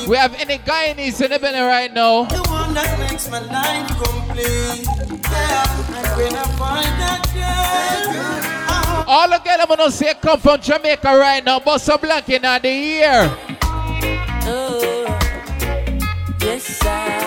[0.08, 2.24] We have any Guyanese in the building right now?
[2.24, 4.88] The one that makes my life complete.
[5.30, 8.67] Yeah, and when I find that girl,
[9.08, 11.60] All the girls I'm gonna say come from Jamaica right now.
[11.60, 13.32] Bust a blank in the ear.
[14.50, 15.18] Oh,
[16.42, 17.27] yes, I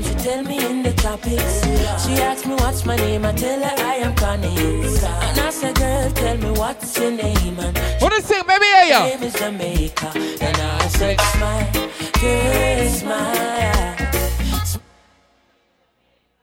[0.00, 1.60] where she tell me in the tropics.
[2.04, 4.56] She asked me what's my name, I tell her I am Connie.
[4.56, 8.64] And I said, girl, tell me what's your name, and What is it, baby?
[8.64, 9.06] Hear ya?
[9.06, 10.12] name is Jamaica.
[10.14, 11.72] And I said, smile,
[12.20, 13.96] girl, smile.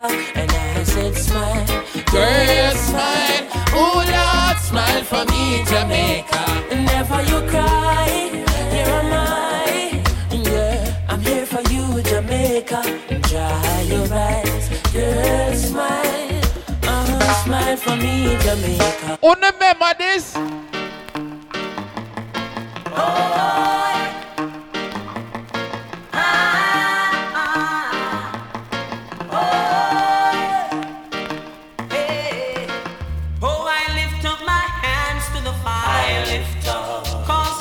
[0.01, 1.65] And I said, smile,
[2.11, 3.47] Girl, smile.
[3.73, 6.43] Oh, Lord, smile for me, Jamaica.
[6.69, 8.29] Never you cry,
[8.71, 10.03] here am I.
[10.31, 12.96] Yeah, I'm here for you, Jamaica.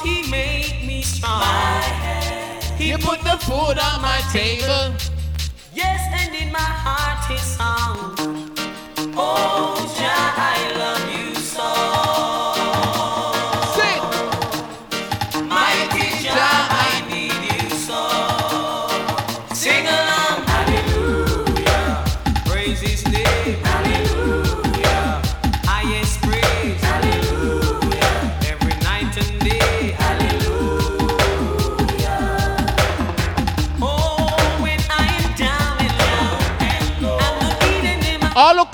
[0.06, 1.42] He made me strong.
[2.78, 4.94] He You put the food on my table.
[5.74, 8.15] Yes, and in my heart his song.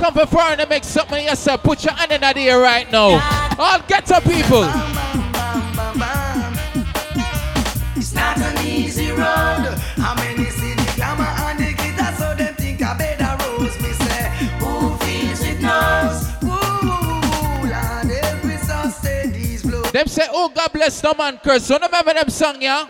[0.02, 3.22] Come for foreign to make something yourself, put your hand in the air right now.
[3.56, 4.64] All get up, people.
[7.94, 9.78] It's not an easy road.
[10.02, 13.80] How many see the glamour and the guitar so them think I better rose?
[13.80, 14.24] Me say,
[14.58, 16.26] who feels it knows?
[16.42, 19.62] Ooh, Lord, every song say these.
[19.92, 21.66] Them say, oh, God bless no man curse.
[21.66, 22.86] So remember them song, yeah?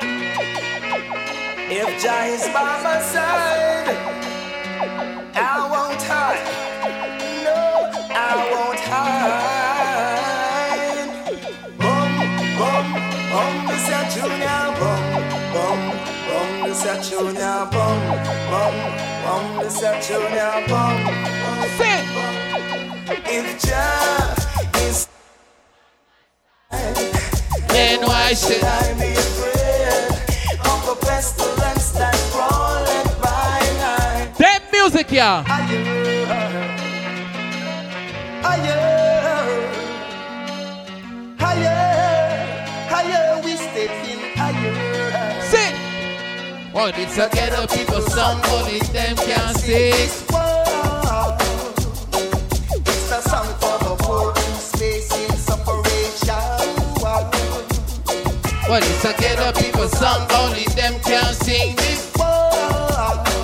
[1.68, 3.96] If Jah is by my side,
[5.34, 6.61] I won't hide.
[31.94, 34.34] That crawling by night?
[34.38, 36.11] Them music, yeah.
[46.74, 49.92] Oh, it's a ghetto people song, only them can sing.
[49.92, 50.22] It's
[53.12, 56.32] a song for the poor in space in separation.
[58.68, 62.10] Well, it's a ghetto people song, only them can sing this.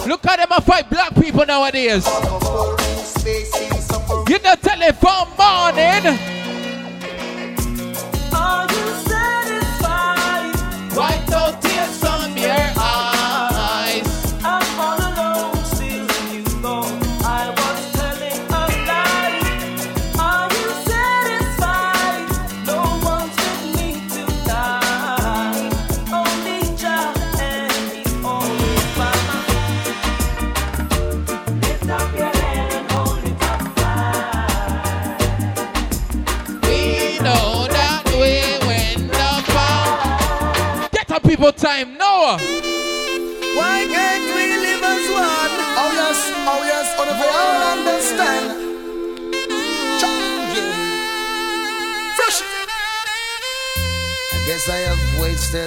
[0.07, 2.07] Look at them, I fight black people nowadays.
[4.27, 6.19] You know, telephone morning.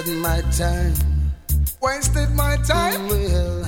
[0.02, 0.94] Wasted my time.
[1.80, 3.08] Wasted my time?
[3.08, 3.64] Well,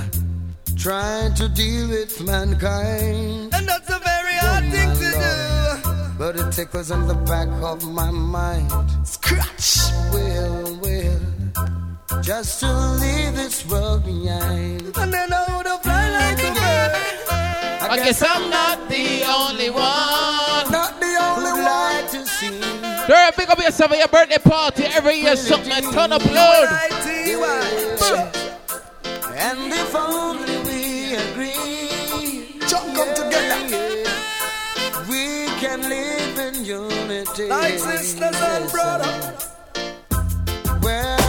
[0.76, 3.54] trying to deal with mankind.
[3.54, 6.18] And that's a very hard thing to do.
[6.18, 8.72] But it tickles in the back of my mind.
[9.06, 9.92] Scratch.
[10.12, 12.22] Well, well.
[12.22, 14.96] Just to leave this world behind.
[14.96, 17.90] And then I would have fly like a bird.
[17.90, 20.43] I guess I'm not the only one.
[23.06, 23.12] See.
[23.12, 25.36] Girl, pick up yourself at your birthday party every year.
[25.36, 26.68] Something a ton of blood.
[29.36, 34.04] And if only we agree, jump come together.
[35.08, 37.48] We can live in unity.
[37.48, 39.50] Like sisters and brothers.
[40.82, 41.23] We're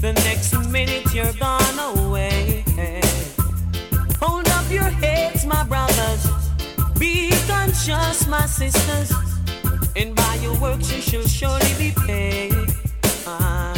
[0.00, 2.64] the next minute you're gone away.
[4.18, 6.26] Hold up your heads, my brothers.
[6.98, 9.12] Be conscious, my sisters.
[9.96, 12.54] And by your works you shall surely be paid.
[13.26, 13.74] Ah.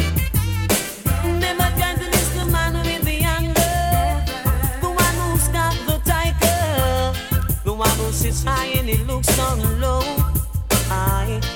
[1.39, 1.69] Never
[2.37, 3.75] the man with the anger,
[4.81, 7.13] the one who's got the tiger.
[7.65, 10.01] The one who sits high and it looks so low.
[10.89, 11.52] I.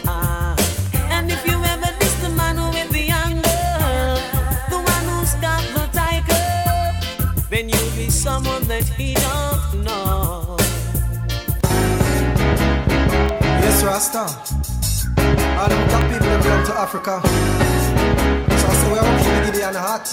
[13.87, 14.19] Rasta.
[14.19, 17.21] All them top people them belong to Africa.
[17.23, 19.75] So I say we are keep Gideon.
[19.77, 20.07] Aile!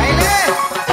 [0.00, 0.91] Hey,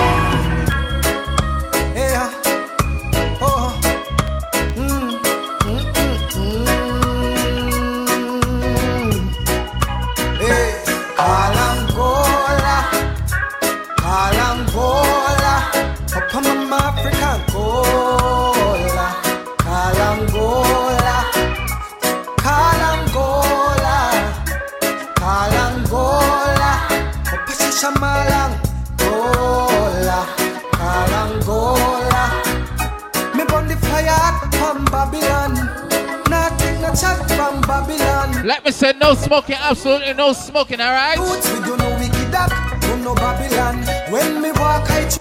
[38.81, 41.18] Let me say no smoking, absolutely no smoking, alright?
[41.18, 42.49] Roots, we do no wicked duck,
[42.80, 43.84] do no Babylon.
[44.10, 45.19] When me walk, I ch-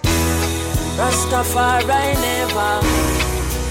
[0.97, 2.80] Rastafari never,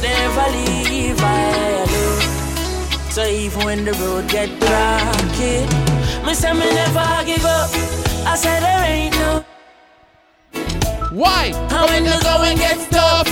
[0.02, 3.12] never leave I alone.
[3.12, 5.66] So even when the road get rocky,
[6.26, 7.70] me say me never give up.
[8.28, 9.46] I said there ain't no.
[11.12, 11.54] Why?
[11.72, 13.28] And when the going gets tough,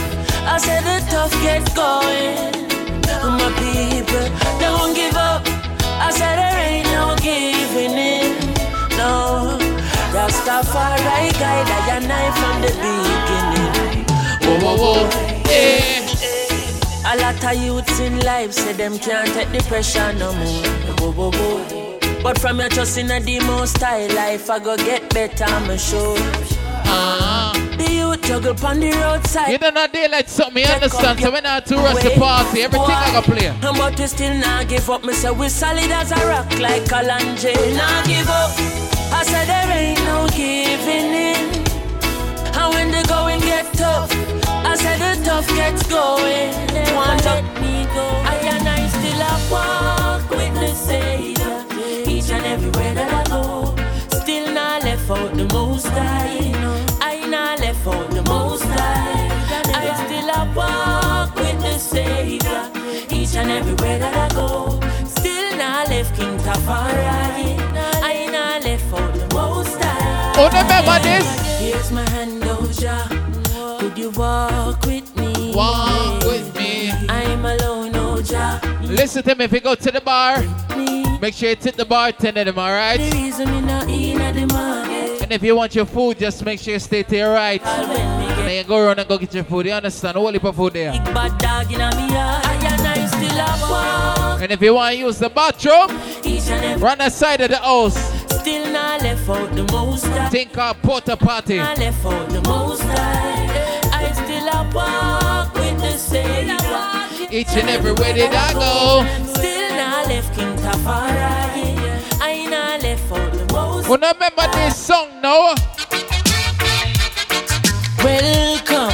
[0.48, 2.25] I said the tough gets going.
[11.40, 14.06] Guide I and I from the beginning.
[14.46, 15.10] Whoa, whoa, whoa.
[15.50, 16.06] Yeah.
[17.08, 20.64] A lot of youths in life say them can't take the pressure no more.
[21.00, 22.00] Whoa, whoa, whoa.
[22.24, 26.18] But from your trust in a most style life, I go get better, I'm sure.
[26.18, 27.54] Uh-huh.
[27.78, 29.52] The youth juggle on the roadside.
[29.52, 31.20] You don't know daylight something, you understand?
[31.20, 33.54] So when I to rush the party, everything I got play.
[33.62, 35.04] But we still not give up.
[35.04, 37.54] Me say we solid as a rock like Kalanje.
[37.76, 38.85] Not give up.
[39.12, 41.46] I said there ain't no giving in.
[42.58, 44.12] And when the going get tough,
[44.66, 46.52] I said the tough gets going.
[46.96, 48.06] Want to me go.
[48.24, 51.66] I and I still a walk with the Savior.
[52.10, 53.76] Each and everywhere that I go.
[54.22, 56.52] Still not left out the most high.
[57.02, 59.30] I not left out the most high.
[59.74, 62.72] I still a walk with the Savior.
[63.12, 64.80] Each and everywhere that I go.
[65.06, 67.55] Still not left King Tafari.
[70.38, 71.60] Oh, remember this?
[71.60, 73.08] Here's my hand, oh Jah.
[73.80, 75.54] Could you walk with me?
[75.56, 76.92] Walk with me.
[77.08, 78.60] I'm alone, oh Jah.
[78.84, 80.44] Listen to me, if you go to the bar,
[81.22, 83.00] make sure you tip the bartender them, alright?
[83.00, 85.22] The reason me not in at the market.
[85.22, 87.62] And if you want your food, just make sure you stay to your right.
[87.66, 89.66] And then you go around and go get your food.
[89.66, 90.18] You understand?
[90.18, 90.92] Heap of food there.
[90.92, 92.46] Bad dog in a me yard.
[92.46, 94.42] I and I still a walk.
[94.42, 97.50] And if you want to use the bathroom, Each and every run the side of
[97.50, 98.25] the house.
[98.46, 100.30] Still not left out the most high.
[100.30, 101.60] Think of porta party.
[101.60, 103.50] I left out the most high.
[103.92, 106.58] I still a walk with the Savior.
[107.32, 109.34] Each and every way that I go.
[109.34, 111.74] Still not left King Tafari.
[112.22, 115.56] I not left out the most When Well, remember this song now?
[118.04, 118.94] Welcome.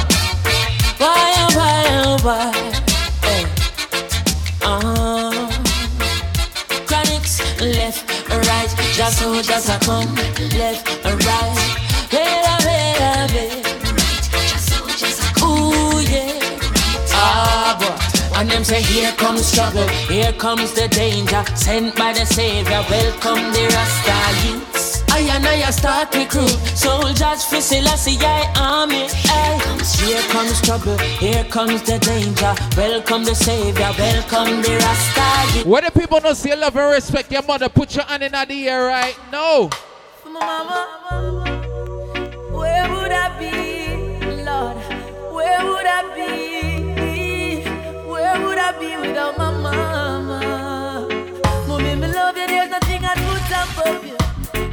[0.96, 2.71] Why, why, why?
[8.94, 10.14] Just so, just a come.
[10.58, 11.54] Left, right.
[12.12, 12.96] Wait, wait,
[13.34, 13.64] wait.
[15.42, 17.12] Ooh, yeah.
[17.14, 18.38] Ah, boy.
[18.38, 22.84] And them say, here comes trouble, here comes the danger, sent by the Savior.
[22.90, 24.81] Welcome the Rasta youths.
[25.14, 29.08] I and I start recruit soldiers for Selassie I army.
[29.26, 29.58] Ay.
[30.04, 32.54] Here comes trouble, here comes the danger.
[32.76, 35.66] Welcome the Savior, welcome the Rasta youth.
[35.66, 38.68] Where the people don't see love and respect your mother, put your hand in the
[38.68, 39.68] air right now.
[40.24, 40.88] Mama,
[42.50, 44.76] where would I be, Lord?
[45.34, 47.64] Where would I be?
[48.08, 51.06] Where would I be without my mama?
[51.68, 52.46] Mommy, me love you.
[52.46, 54.21] There's nothing I'd put above you.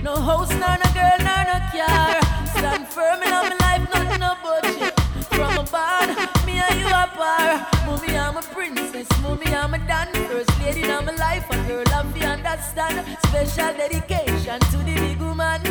[0.04, 2.22] No house, nor no girl, nor no car.
[2.56, 4.92] Stand firm in my life, nothing about you.
[5.36, 6.10] From a barn,
[6.46, 7.68] me and you are par.
[7.86, 9.08] Mommy, I'm a princess.
[9.22, 11.46] Mommy, I'm a dan first lady in my life.
[11.52, 13.06] A girl, I'm the understand.
[13.28, 15.62] Special dedication to the big woman.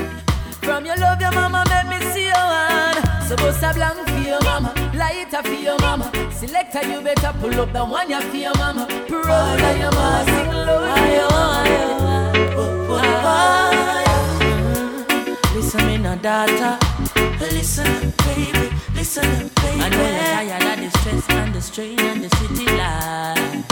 [0.61, 2.99] From your love, your mama make me see your hand.
[3.27, 6.13] Supposed to blank for your mama, lighter for your mama.
[6.33, 8.87] Selector, you better pull up the one you for your mama.
[9.09, 10.85] Proud of your mama, sing low.
[10.97, 11.89] Ayo, ayo,
[12.93, 14.08] ayo.
[15.69, 16.79] Listen, me no daughter.
[17.41, 18.71] Listen, baby.
[18.95, 19.83] Listen, baby.
[19.83, 23.67] I know you're tired of the stress and the strain and the city life.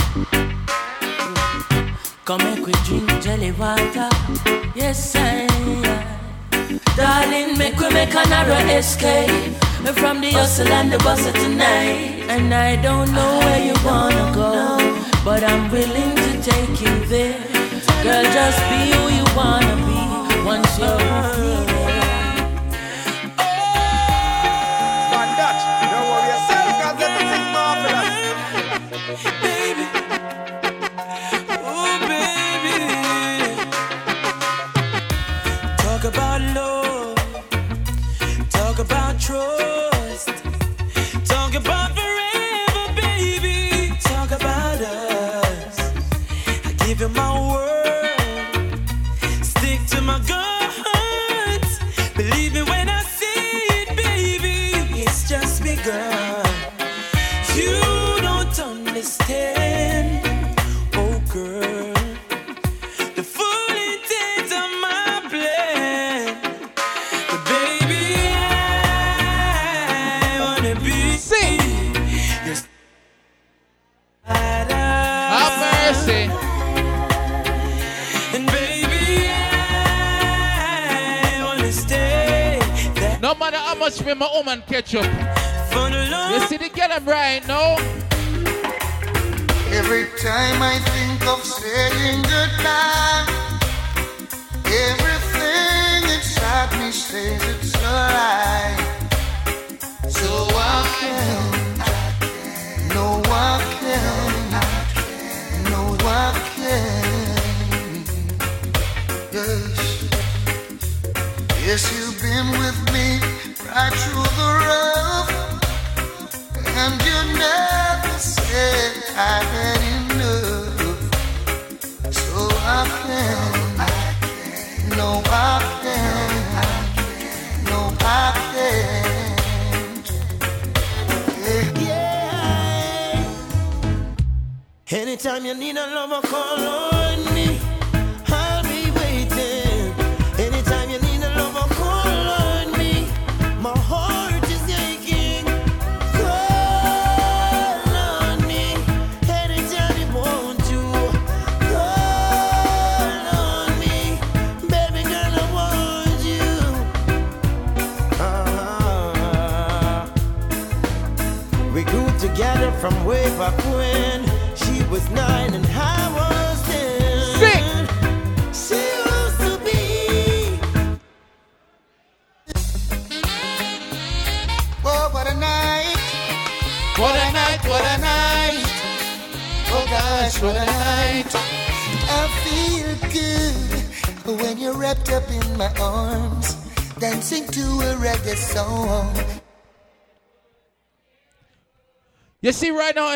[2.26, 4.10] Come make we drink jelly water.
[4.74, 5.46] Yes, I.
[6.96, 9.54] Darling, make we make a narrow escape
[9.94, 12.28] from the hustle and the bustle tonight.
[12.28, 14.76] And I don't know where you wanna go,
[15.24, 17.40] but I'm willing to take you there.
[18.02, 19.75] Girl, just be who you wanna
[29.08, 29.45] Yeah.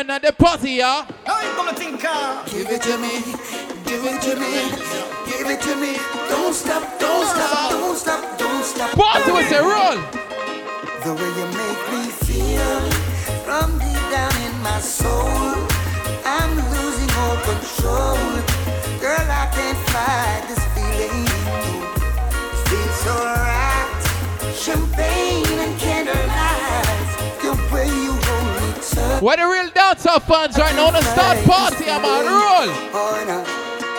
[0.01, 1.05] See right now in the party, yeah?
[1.25, 3.21] How you gonna think uh, Give it to me,
[3.85, 4.53] give it to me,
[5.27, 5.97] give it to me.
[6.29, 8.91] Don't stop, don't stop, don't stop, don't stop.
[8.91, 9.99] Party with a roll.
[11.03, 12.81] The way you make me feel
[13.45, 15.67] from deep down in my soul.
[16.25, 18.17] I'm losing all control.
[19.01, 21.25] Girl, I can't fight this feeling.
[22.67, 24.01] Feels so right.
[24.53, 26.81] Champagne and candlelight.
[27.41, 29.21] The way you hold me tight.
[29.23, 29.60] Where the real
[30.11, 30.91] dancehall fans right now?
[30.91, 32.69] The start party, I'm on roll.
[32.93, 33.39] Oh, no.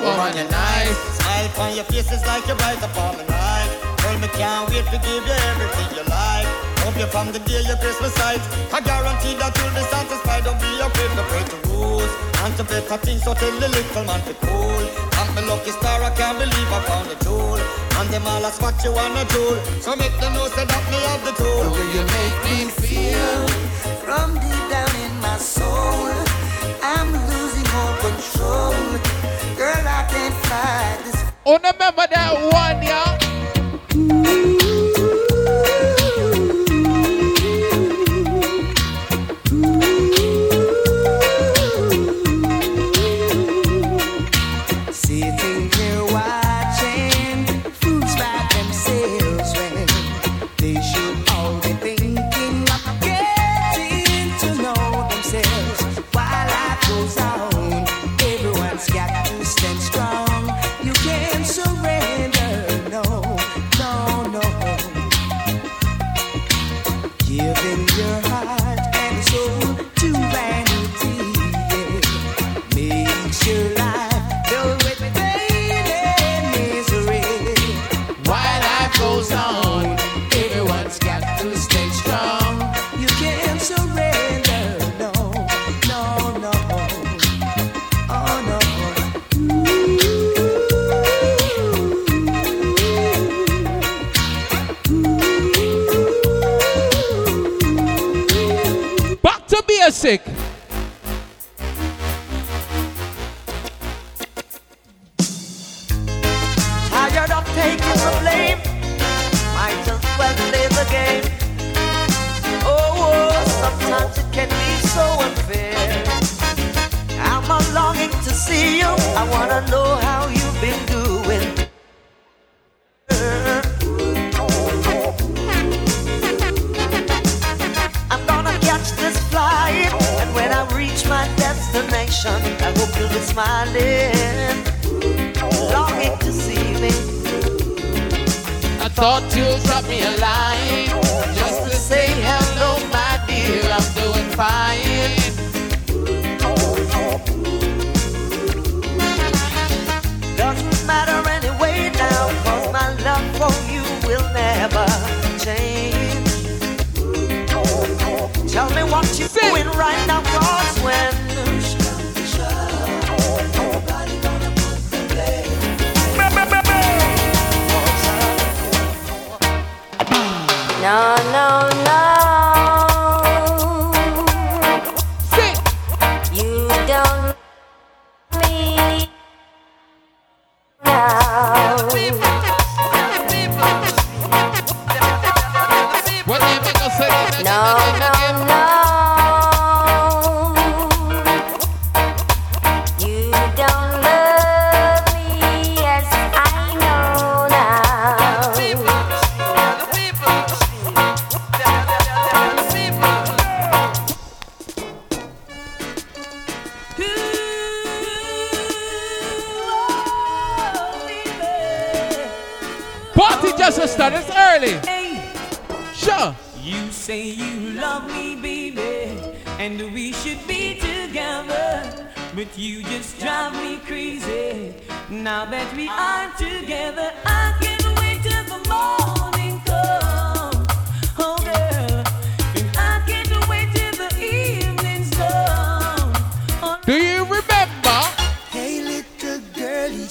[0.03, 0.99] Woman, you nice.
[1.17, 3.71] Smile on your face is like a bright upon the night.
[4.03, 6.47] Girl, me can't wait to give you everything you like.
[6.83, 8.43] Hope you from the day your Christmas sight.
[8.73, 10.45] I guarantee that you'll be satisfied.
[10.45, 12.11] Don't be afraid to break the rules.
[12.43, 14.85] And to better things, so tell the little man to cool.
[15.15, 17.61] I'm the lucky star, I can't believe I found a jewel.
[18.03, 19.57] And them all ask what you wanna do.
[19.81, 21.63] So make them know say that me have the tool.
[21.63, 23.72] The way you make me feel
[24.05, 26.11] from deep down in my soul.
[26.83, 28.75] I'm losing all control.
[29.57, 31.19] Girl, I can't fight this.
[31.47, 33.19] Oh, remember that one, yeah?
[33.93, 34.62] Sitting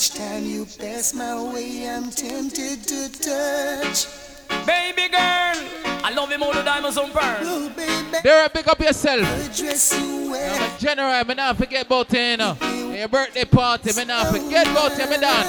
[0.01, 4.07] each time you pass my way, I'm tempted to touch.
[4.65, 5.57] Baby girl,
[6.01, 7.37] I love him all the diamonds on pearl.
[7.41, 8.17] Oh, baby.
[8.23, 9.21] There, pick up yourself.
[9.55, 10.55] Dress you well.
[10.55, 12.57] I'm a general, me not forget about you, you know.
[12.97, 15.45] Your birthday party, me not forget about you, me done.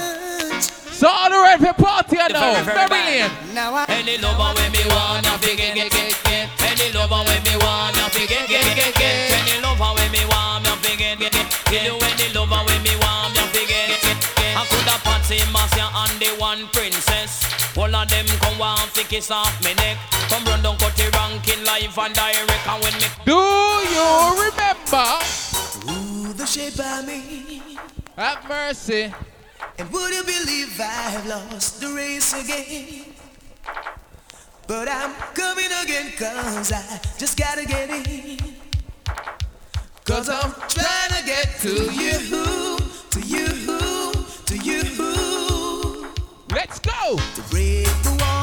[0.92, 2.52] So all the right for party, you know.
[2.60, 3.54] Marillion.
[3.54, 6.48] Now Any lover when me wanna fi get get get get.
[6.60, 9.32] Any lover when me wanna fi get get get get.
[9.32, 11.84] Any lover when me want me fi get get get.
[11.84, 13.51] You any lover when me want
[14.62, 17.42] I coulda Patsy Marcia and the one princess.
[17.76, 19.98] All of them come want fi kiss off me neck.
[20.30, 22.68] Come run down cut the ranking live and direct.
[22.70, 23.42] And when me Do
[23.90, 24.06] you
[24.38, 25.18] remember?
[25.90, 27.60] Ooh, the shape of me.
[28.16, 29.12] Have mercy.
[29.78, 33.14] And would you believe I've lost the race again?
[34.68, 38.38] But I'm coming again cause I just gotta get in.
[40.04, 42.81] Cause I'm trying to get to you,
[46.54, 48.41] Let's go.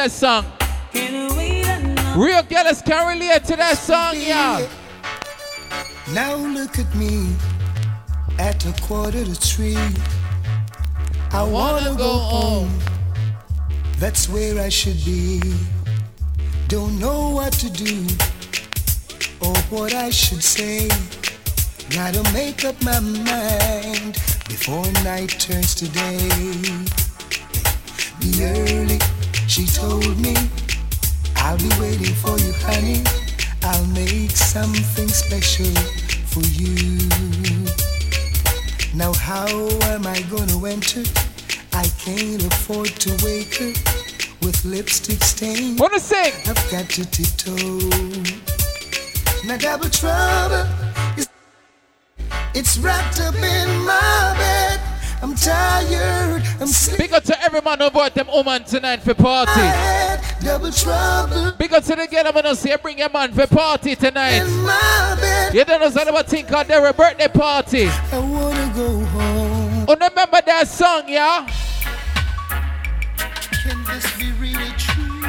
[0.00, 0.46] That song.
[0.92, 2.16] Can wait enough.
[2.16, 4.66] Real girls can relate to that song, yeah.
[6.14, 7.34] Now look at me
[8.38, 9.76] at a quarter to three.
[11.32, 12.72] I wanna go home.
[13.98, 15.42] That's where I should be.
[16.68, 18.06] Don't know what to do
[19.42, 20.88] or what I should say.
[21.90, 24.14] Gotta make up my mind
[24.48, 26.28] before night turns to day.
[28.20, 28.98] Be early,
[29.50, 30.32] she told me.
[31.34, 33.02] I'll be waiting for you, honey.
[33.64, 35.74] I'll make something special
[36.30, 36.98] for you.
[38.94, 39.48] Now, how
[39.90, 41.02] am I gonna enter?
[41.72, 43.72] I can't afford to wake her
[44.40, 45.80] with lipstick stains.
[45.80, 46.32] Wanna sing?
[46.46, 47.80] I've got to tiptoe.
[49.44, 50.64] Now, double trouble
[51.18, 51.28] is
[52.54, 54.59] it's wrapped up in my bed.
[55.22, 56.42] I'm tired.
[56.60, 57.06] I'm sleeping.
[57.06, 59.60] Big up to every man who brought them woman tonight for party.
[60.42, 63.94] Double trouble Big up to the girl I'm gonna say bring your man for party
[63.94, 64.38] tonight.
[64.38, 65.54] in my bed.
[65.54, 67.88] You don't know something about thing called their birthday party.
[67.88, 69.84] I wanna go home.
[69.88, 71.46] Oh, remember that song, yeah?
[73.62, 75.20] Can this be really true?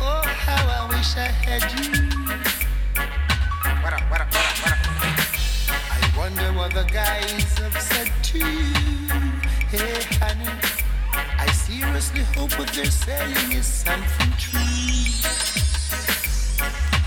[0.00, 1.92] Oh, how I wish I had you.
[3.82, 4.15] What up, what
[6.68, 9.06] the guys have said to you.
[9.68, 10.50] Hey, honey.
[11.12, 14.60] I seriously hope what they're saying is something true.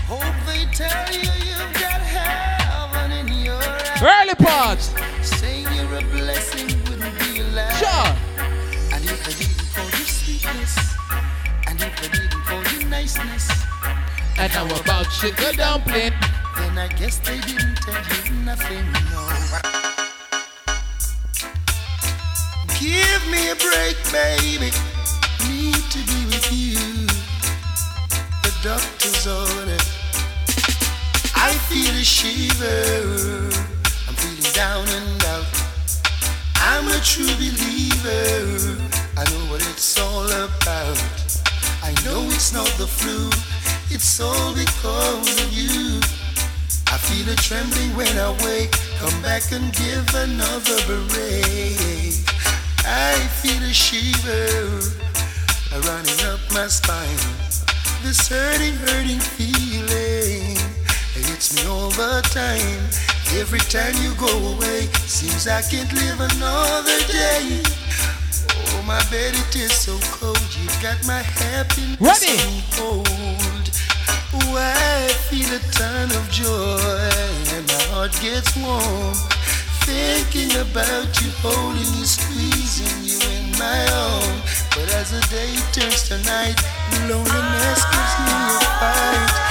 [0.06, 4.02] Hope they tell you you've got heaven in your eyes.
[4.02, 4.94] Early parts.
[5.22, 7.72] Saying you're a blessing wouldn't be a lie.
[7.82, 8.10] Sure.
[8.94, 10.94] And if they didn't call you sweetness,
[11.66, 13.48] and if they didn't call you niceness,
[14.38, 16.14] And now about sugar dumpling.
[16.60, 19.22] Then I guess they didn't tell you nothing, no.
[22.78, 24.70] Give me a break, baby.
[25.48, 26.80] Need to be with you.
[28.44, 29.80] The doctor's order.
[31.34, 33.50] I feel a shiver.
[34.06, 35.46] I'm feeling down and out.
[36.56, 38.76] I'm a true believer.
[39.16, 41.00] I know what it's all about.
[41.82, 43.30] I know it's not the flu.
[43.90, 46.19] It's all because of you.
[47.00, 48.72] I feel a trembling when I wake.
[48.98, 50.76] Come back and give another
[51.08, 52.12] break.
[52.84, 54.84] I feel a shiver
[55.88, 57.16] running up my spine.
[58.02, 60.60] This hurting, hurting feeling.
[61.16, 62.84] It hits me all the time.
[63.40, 67.62] Every time you go away, seems I can't live another day.
[68.76, 70.38] Oh, my bed, it is so cold.
[70.60, 72.36] You've got my happiness Ready.
[72.36, 73.49] so cold.
[74.32, 76.46] Oh, I feel a ton of joy,
[77.56, 79.14] and my heart gets warm.
[79.82, 84.40] Thinking about you, holding you, squeezing you in my arm.
[84.70, 86.54] But as the day turns to night,
[87.10, 89.49] loneliness gives me a fight.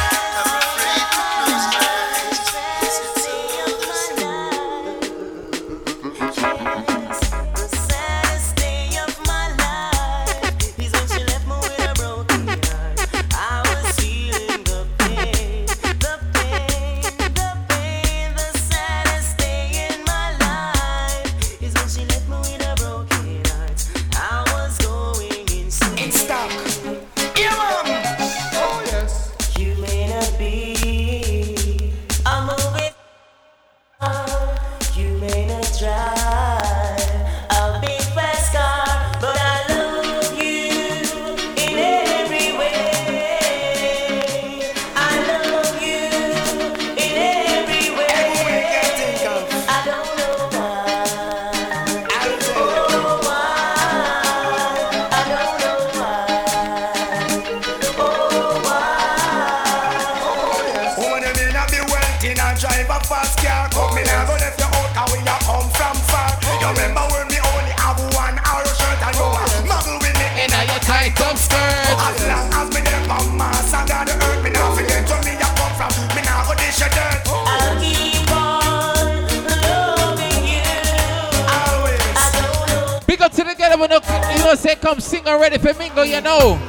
[83.87, 86.59] To girl when you know say come sing already for mingle, you know.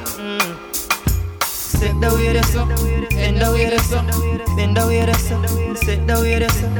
[1.43, 2.67] Sit the way the sun,
[3.09, 4.07] bend the way the sun,
[4.55, 6.75] bend the way the sun, sit the way the sun.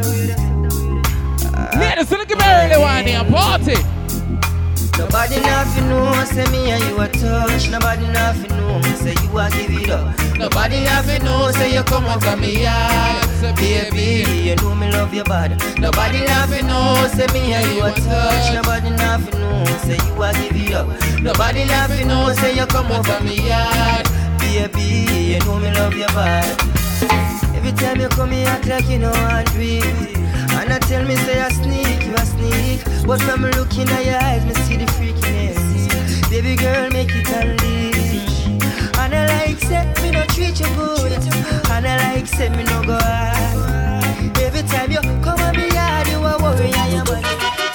[1.80, 4.01] Ladies, look at me early one here, party.
[4.98, 7.70] Nobody nothing know, say me and you a touch.
[7.70, 10.18] Nobody nothing know, say you a give it up.
[10.38, 13.28] Nobody nothing know, say you come of me yard.
[13.56, 15.56] Baby, you know me love your body.
[15.80, 18.54] Nobody nothing know, say me and you a touch.
[18.54, 20.88] Nobody nothing know, say you a give it up.
[21.22, 24.08] Nobody nothing know, say you come over me yard.
[24.40, 26.50] Baby, you know me love your body.
[27.56, 30.21] Every time you come here, act like you know I it.
[30.62, 33.08] And I tell me, say I sneak, you a sneak.
[33.08, 36.30] But from looking at your eyes, me see the freakiness.
[36.30, 38.46] Baby girl, make it unleash.
[39.00, 41.14] And I like say me no treat you good.
[41.72, 44.38] And I like say me no go hard.
[44.38, 47.71] Every time you come on me yard, you a worry and you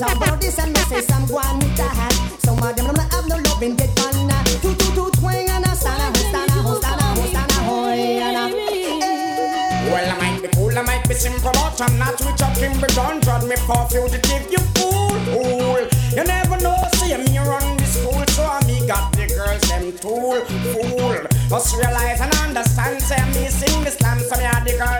[0.00, 2.14] But all this and they say some one with the hat.
[2.40, 4.14] Some of them know have no love in get fun.
[4.62, 8.00] Two two two twang and a stand a stand a stand a stand a hoy.
[9.92, 12.72] Well, I might be cool, I might be simple, but I'm not rich up in
[12.80, 13.20] Bridon.
[13.20, 15.84] Trod me for fugitive, you fool, fool.
[16.16, 19.92] You never know, see me run the school, so I me got the girls, them
[19.98, 20.40] tool,
[20.72, 21.20] fool.
[21.50, 24.99] Must realize and understand, say me sing the slam, so me had the girls,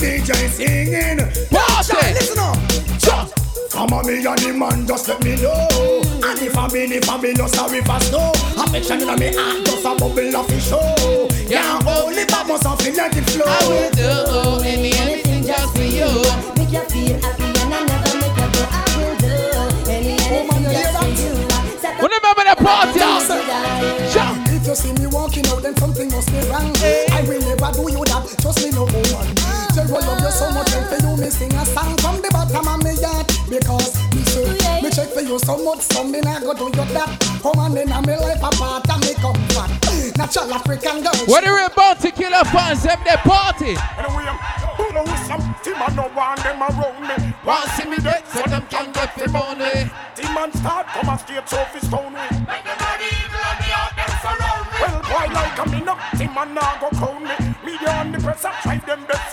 [0.00, 1.18] DJ singing,
[1.52, 2.14] Party!
[2.16, 2.56] listen up,
[2.96, 3.28] jump.
[3.70, 5.68] Come on, me and the man, just let me know.
[6.24, 8.32] And if I been, if I been, no sorry for snow.
[8.56, 11.28] Affection in me heart, just a bubble of the show.
[11.44, 13.44] Yeah, only but must have feel let it flow.
[13.44, 16.08] I will do any, anything just for you.
[16.56, 18.62] Make you feel happy and I never make you go.
[18.72, 19.36] I will do
[19.84, 21.36] any, oh, anything just for you.
[22.00, 23.04] Remember the party?
[24.48, 26.72] If you see me walking out, then something must be wrong.
[27.12, 28.24] I will never do you that.
[28.40, 29.39] Trust me, no woman.
[29.90, 32.22] Tell you I love you so much, and for you, me sing a song from
[32.22, 33.26] the bottom of me heart.
[33.50, 36.86] Because me say, me check for you so much, so me nah go do you
[36.94, 37.10] that.
[37.42, 39.70] Come on, then I'm me life apart and me comfort.
[40.14, 41.18] Natural African girl.
[41.26, 43.74] Where the real Bounty Killer fans have their party?
[43.98, 44.38] Anyway, I'm
[44.78, 47.34] pulling with some team, I know one them around me.
[47.42, 49.90] Want see me dead so them can get the money.
[50.14, 52.22] Team and start come and straight so fi stone me.
[52.46, 54.78] Make them body evil and the them surround me.
[54.86, 57.34] Well, boy, like a me no team and now go crown me.
[57.66, 59.29] Media on the press I try them best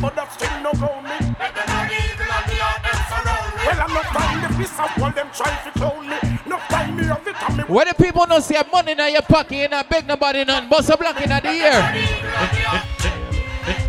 [0.00, 1.18] but that still no ground me.
[1.38, 3.62] Make them body evil and the heart them surround me.
[3.66, 6.18] Well, I'm not time the piece of all them try fi clone me.
[6.46, 7.62] No time me of it and me.
[7.64, 10.68] Where the people don't see money in your pocket and not beg nobody none.
[10.68, 11.72] Bust a blank in the ear.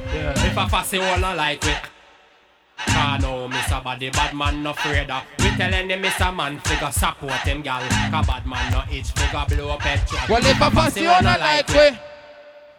[0.10, 1.78] Yeah, if I pass it all on like it.
[2.88, 3.84] Ah no, Mr.
[3.84, 5.24] Body bad man no afraid of.
[5.40, 6.34] We telling the Mr.
[6.36, 7.82] Man figure support him gal.
[8.12, 10.30] Cause bad man no itch figure blow up head truck.
[10.30, 12.00] Well, if I pass you on a like way.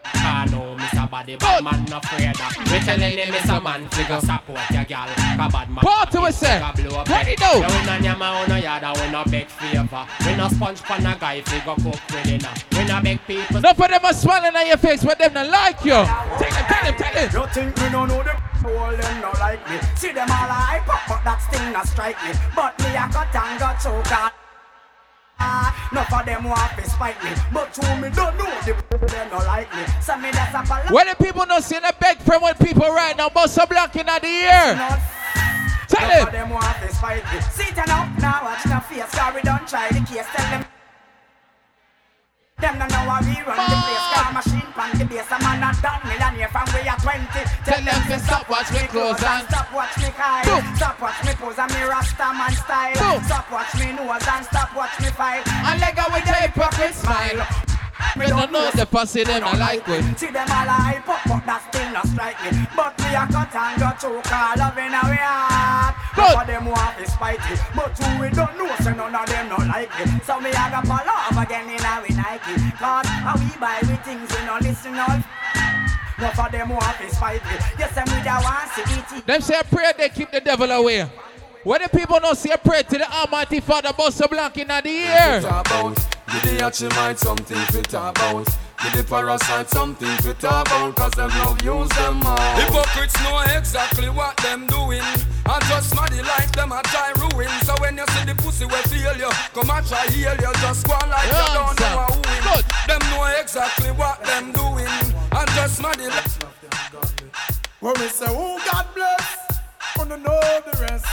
[0.04, 0.59] Ah no, Mr.
[1.10, 2.56] Body bad man no afraid of.
[2.70, 3.62] We telling the Mr.
[3.62, 5.08] Man figure support your gal.
[5.08, 6.62] Cause bad man Party no we itch say.
[6.72, 7.40] figure blow up Ready head.
[7.40, 7.54] now.
[7.54, 10.06] Yeah, we no nyama on no yard and we no beg favor.
[10.24, 12.54] We no sponge pan a guy figure cook with dinner.
[12.72, 13.56] We no beg people.
[13.56, 15.90] Enough of them are smiling at your face, but them not like you.
[15.92, 17.28] Tell them, tell them, tell them.
[17.42, 18.36] You think me don't know them?
[18.64, 19.78] All them not like me.
[19.96, 22.30] See them all hype up, but that still not strike me.
[22.54, 24.32] But me I got and got choke out.
[25.40, 29.08] Ah, enough of them want to spite me, but to me don't know the people
[29.08, 29.84] not like me.
[30.00, 32.88] So me that's a pal- Where the people not seeing a beg from with people
[32.88, 34.76] right now, bust a blank in the ear.
[35.88, 36.32] Tell them.
[36.32, 36.88] them want to.
[37.50, 40.26] See turn up now, watch no face, we don't try the case.
[40.34, 40.79] Tell them.
[42.60, 45.32] Them no know how we run the place, car machine pan the base.
[45.32, 47.24] A man a done millionaire from we are 20.
[47.64, 50.44] Tell them to stop watch me close and Stop watch me high.
[50.76, 53.24] Stop watch me pose and me rasta man style.
[53.24, 55.40] Stop watch me nose and stop watch me fight.
[55.48, 57.40] And leg with your hypocrite smile.
[58.16, 60.18] Me don't know the pussy them I like with.
[60.18, 62.66] See them all hype up, but that still not strike me.
[62.76, 66.09] But we a cut and go choke all love in our heart.
[66.20, 66.32] Good.
[66.32, 69.26] Some of them want to spite it, but who we don't know, so none of
[69.26, 70.24] them not like it.
[70.24, 72.60] So me a go fall off again in our Nike.
[72.76, 75.16] Cause how we buy we things, we no listen all.
[76.18, 77.62] Enough of them want to spite it.
[77.78, 79.26] Yes, and we da want to eat it.
[79.26, 81.08] Them say a prayer they keep the devil away.
[81.64, 84.68] Where the people don't say a prayer to the Almighty Father, bust a blank in
[84.68, 85.40] the ear.
[85.40, 85.96] talk about.
[85.96, 88.46] Give the Archimite something to talk about.
[88.82, 90.96] Give the parasite something to talk about.
[90.96, 92.38] Cause them love use them all.
[92.56, 95.04] Hypocrites know exactly what them doing.
[95.44, 97.50] And just smarty like them a try ruin.
[97.64, 100.52] So when you see the pussy we feel you, come and try heal you.
[100.64, 101.92] Just go on like you don't know sir.
[102.08, 102.64] who win.
[102.88, 104.88] Them know exactly what them doing.
[105.32, 106.30] And just smarty like
[107.80, 111.06] When we say, oh God bless, oh, wanna know the rest.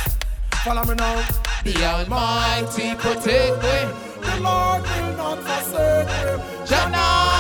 [0.64, 1.26] Follow me now.
[1.64, 3.78] The Almighty protect me.
[4.22, 6.66] The Lord will not forsake me.
[6.66, 7.37] Jana,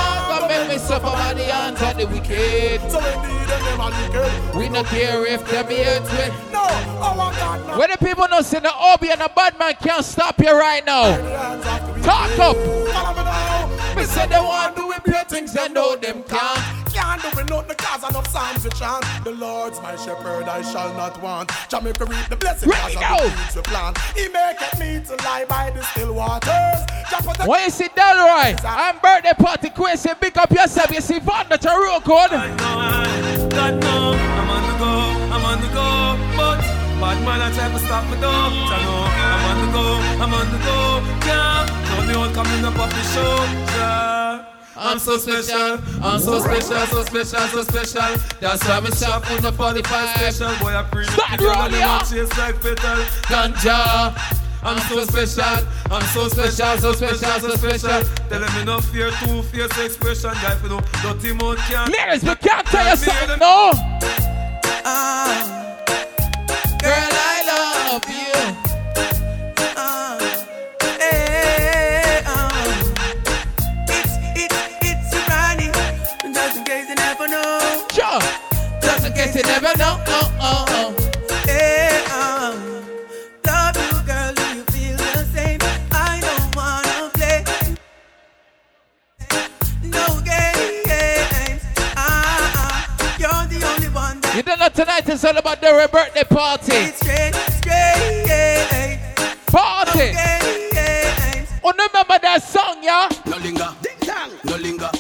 [0.67, 2.81] make suffer by the hands of the wicked.
[2.91, 4.55] So them are wicked.
[4.55, 6.51] We no care if them hate we.
[6.51, 6.63] No,
[7.01, 7.77] our God not.
[7.77, 10.85] Where the people know say the Obi and the bad man can't stop you right
[10.85, 11.17] now.
[12.01, 12.55] Talk up.
[12.55, 13.95] Follow me now.
[13.95, 16.87] Me say they want to do it great things, they know them can't.
[16.93, 19.05] Can't do it the cause enough psalms to chant.
[19.23, 21.51] The Lord's my shepherd, I shall not want.
[21.69, 23.29] Jamaica reap the blessing Ready, cause of go.
[23.29, 23.93] the deeds we plan.
[24.15, 26.49] He maketh me to lie by the still waters.
[27.09, 30.91] Jah protect When you see Delroy and birthday party queen, say pick up yourself.
[30.91, 32.31] You see Van the real code.
[33.67, 34.93] God know I'm on the go,
[35.35, 36.59] I'm on the go, but
[37.01, 38.31] bad man I try to stop me though.
[38.31, 39.85] I know I'm on the go,
[40.23, 40.77] I'm on the go,
[41.27, 41.67] yeah.
[41.89, 43.43] Know the old coming up off the show,
[43.75, 44.45] yeah.
[44.77, 48.21] I'm so special, I'm so special, so special, so special.
[48.39, 50.47] That's why me shop on the 45 special.
[50.63, 51.09] Boy, I preach.
[51.09, 51.99] Start rolling, yeah.
[52.03, 53.03] chase like petal.
[53.27, 54.46] Ganja.
[54.67, 58.03] I'm so special, I'm so special, so special, so special.
[58.27, 61.89] Tell them enough fear, two fierce expression, guy for no dirty mouth can't.
[61.93, 63.71] Niggas, we can't tell you something, no.
[64.83, 65.73] Ah,
[66.81, 68.33] girl, I love you.
[69.77, 70.19] Ah,
[70.99, 72.93] eh, ah.
[73.87, 75.71] It's it's it's running.
[76.33, 77.85] Just in case you never know.
[77.89, 78.19] Sure.
[78.81, 80.06] Just in case you never know.
[94.37, 96.93] Hey, know tonight is all about the birthday party.
[99.47, 100.13] Party.
[101.63, 103.09] Oh, remember that song, yeah?
[103.25, 104.91] No linger, no linger, no linger,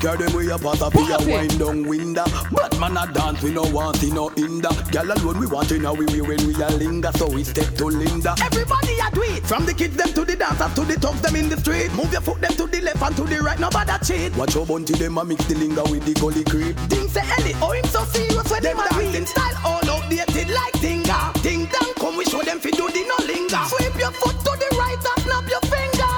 [0.00, 2.24] girl them we a pass up here wind down window.
[2.50, 4.70] But man a dance we no want in no hinder.
[4.90, 7.74] Girl alone we want in a we we when we a linger, so we step
[7.76, 8.34] to Linda.
[8.42, 9.46] Everybody a do it.
[9.46, 11.92] From the kids them to the dancers to the thugs them in the street.
[11.92, 13.58] Move your foot them to the left and to the right.
[13.60, 14.34] Nobody cheat.
[14.36, 16.76] Watch your bunty them a mix the linger with the gully creep.
[16.88, 21.32] Things say Ellie, oh him so serious when them dancing style all outdated like tinga.
[21.42, 23.62] Ding dong, come we show them fi do the no linger.
[23.68, 26.14] Sweep your foot to the right and snap your finger.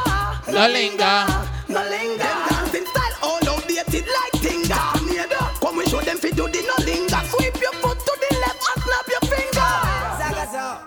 [0.52, 1.26] No linger.
[1.68, 2.12] No linger.
[2.12, 2.51] Them dancing style all
[3.92, 4.80] outdated like tinga.
[5.06, 7.20] Nigga, come we show them fi do the no linger.
[7.28, 9.70] Sweep your foot to the left and snap your finger.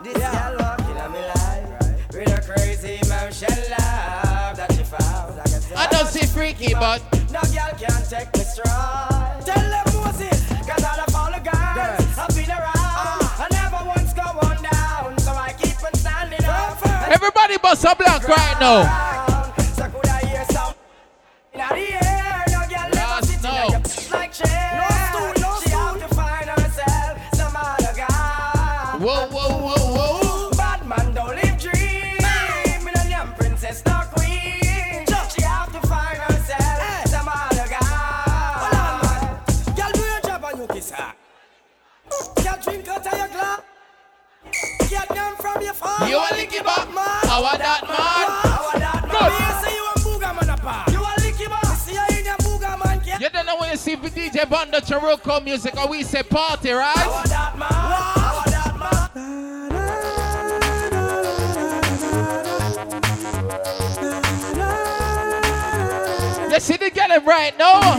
[0.03, 5.40] This girl walking on me life with a crazy motion love that she found.
[5.76, 7.02] I don't see freaky, but
[7.32, 9.41] no girl can take me stride.
[9.45, 12.73] Tell them Moses, cause all of all the girls have been around.
[12.76, 13.45] Ah.
[13.45, 16.86] I never once go on down, so I keep on standing up.
[17.10, 19.25] everybody bust a blank right now.
[54.36, 56.95] See the DJ Banda Charuko music or we say party, right?
[56.95, 57.72] A that man?
[66.52, 67.98] You see the girl right now?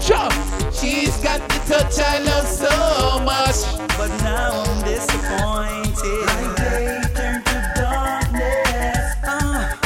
[0.00, 0.30] Sure.
[0.72, 3.64] She's got the touch I love so much.
[3.96, 6.26] But now I'm disappointed.
[6.26, 9.14] My day turned to darkness.
[9.22, 9.76] Uh,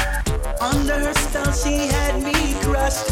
[0.61, 3.11] under her spell, she had me crushed.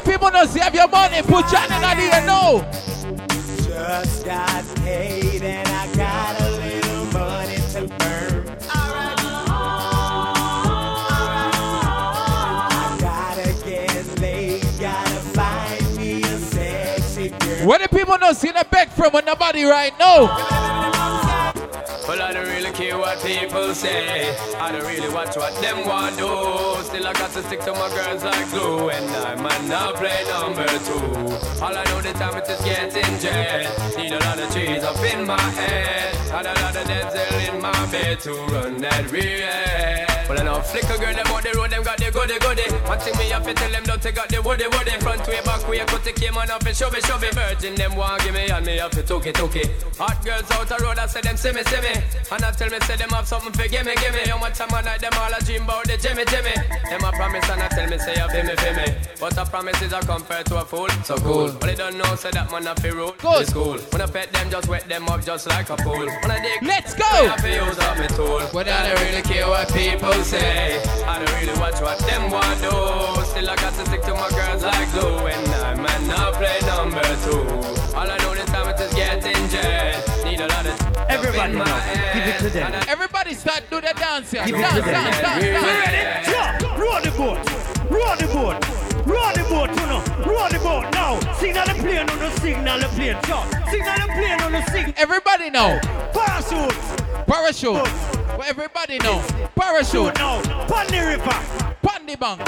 [0.00, 2.64] When people don't see your money, put your hand in the air now.
[3.62, 8.56] Just got paid and I got a little money to burn.
[8.70, 8.74] I
[12.98, 17.66] gotta get laid, gotta find me a sexy girl.
[17.68, 21.29] When the people don't see the back from nobody right now.
[22.80, 24.34] Care what people say.
[24.56, 26.32] I don't really watch what them want do.
[26.82, 28.88] Still, I got to stick to my girls like glue.
[28.90, 31.62] And I might not play number two.
[31.62, 33.96] All I know the time it is getting jet.
[33.96, 36.16] Need a lot of trees up in my head.
[36.32, 39.99] And a lot of dental in my bed to run that real.
[40.30, 42.62] Well, I know flicker girl, them out the road, them got the goody goody.
[42.86, 44.94] One thing me have to tell them, don't take out the woody woody.
[45.02, 47.34] Front way, back way, cut the came on up and show me, show me.
[47.34, 49.66] Virgin, them want give me, and me have to took it, took it.
[49.98, 51.98] Hot girls out the road, I say them see me, see me.
[52.30, 54.22] And I tell me, say them have something for give me, give me.
[54.30, 56.54] How much time I night, them all a dream about the Jimmy, Jimmy.
[56.86, 58.86] Them a promise, and I tell me, say you feel me, feel me.
[59.18, 61.50] But a promise is a compared to a fool, so cool.
[61.58, 63.18] But they don't know, say that man a fi rule.
[63.18, 63.42] Good.
[63.42, 63.82] It's cool.
[63.90, 66.06] When I pet them, just wet them up just like a pool.
[66.06, 67.10] When I dig, Let's go.
[67.10, 68.46] I feel use up my tool.
[68.54, 70.80] But I don't really care what people say.
[71.06, 72.70] I don't really watch what them want do.
[73.30, 75.26] Still I got to stick to my girls like glue.
[75.26, 77.42] And I might not play number two.
[77.96, 80.24] All I know this time it is getting jet.
[80.24, 80.76] Need a lot of
[81.10, 82.14] Everybody in my now, head.
[82.14, 82.72] give it to them.
[82.88, 84.44] Everybody start do the dance here.
[84.46, 84.92] Give it Dance, to them.
[84.92, 85.66] dance, dance, We dance.
[85.66, 86.30] ready?
[86.30, 86.78] Jump!
[86.78, 87.90] Roll the boat!
[87.90, 88.79] Roll the boat!
[89.06, 90.02] Roll the boat, you know!
[90.26, 91.18] Roll the boat now!
[91.34, 93.16] Signal the plane on the signal the plane!
[93.24, 93.50] Jump!
[93.70, 94.94] Signal the plane on the signal!
[94.96, 95.80] Everybody know.
[96.12, 97.26] Parachute!
[97.26, 97.90] Parachute.
[98.36, 99.22] Well, everybody know.
[99.54, 100.14] Parachute.
[100.16, 100.40] now!
[100.66, 101.60] Pon the river!
[102.10, 102.40] Pandy Bank.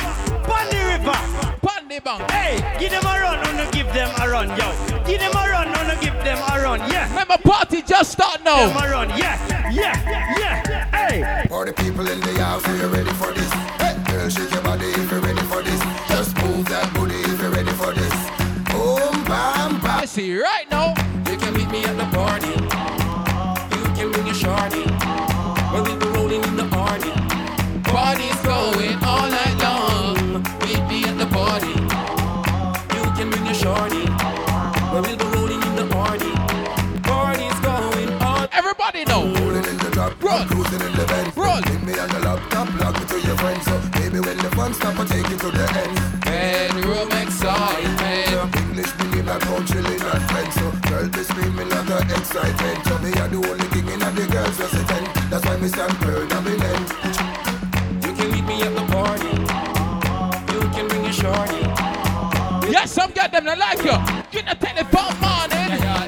[0.47, 1.19] Pandy River.
[1.63, 2.31] Pandy Bank.
[2.31, 4.73] Hey, give them a run, wanna give them a run, yo.
[5.07, 7.09] Give them a run, wanna give them a run, yeah.
[7.11, 8.67] Remember, party just start now.
[8.67, 10.91] Give them a run, yeah, yeah, yeah.
[10.91, 11.47] Hey.
[11.51, 13.53] All the people in the house, are you ready for this?
[13.53, 14.72] Hey, girl, shake your body
[20.13, 20.89] see right now.
[21.31, 22.53] You can meet me at the party.
[23.73, 24.85] You can bring your shorty.
[25.73, 27.13] Where we be rolling in the party.
[27.89, 30.43] Party's going all night long.
[30.69, 31.73] Meet me at the party.
[32.93, 34.05] You can bring your shorty.
[34.93, 36.33] Where we be rolling in the party.
[37.09, 38.49] Party's going on.
[38.53, 39.25] Everybody know.
[39.41, 40.47] Rolling in the drop, Run.
[40.47, 41.35] cruising in the Benz.
[41.39, 41.63] Run.
[41.63, 43.65] Hit me on the laptop, log me to your friends.
[43.65, 46.02] So baby, when the fun stop, I take you to the end.
[52.23, 52.87] Excitement.
[52.87, 55.05] So me are the only king in the girls just a ten.
[55.31, 56.89] That's why me stand permanent.
[58.05, 59.35] You can meet me at the party.
[60.55, 61.63] You can bring your shorty.
[62.71, 63.99] Yes, some get them to like you.
[64.31, 65.69] Get the telephone morning.
[65.75, 65.99] Eh?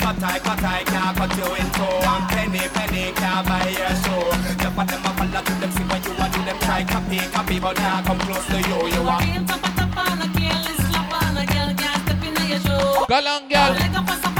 [0.00, 3.92] Cut I, cut I, can't cut you in two And penny, penny, can't buy your
[4.00, 4.24] show
[4.56, 7.18] Jump on them, I follow to them, see what you want, do them try copy,
[7.28, 9.48] copy But now come close to you, you want
[13.08, 14.37] Go long, girl.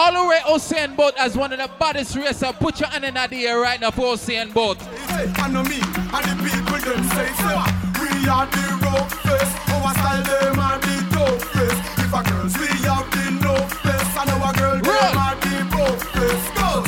[0.00, 2.52] All the way Ocean Boat as one of the baddest racers.
[2.60, 4.78] Put your hand in the air right now for Ocean Boat.
[5.10, 7.58] I know me, and the people them say, say,
[7.98, 9.52] we are the rock face.
[9.74, 11.80] Our style them are the dope face.
[11.98, 16.04] If a girls we have the no face, and our girl them are the broke
[16.14, 16.46] face.
[16.54, 16.87] Girls,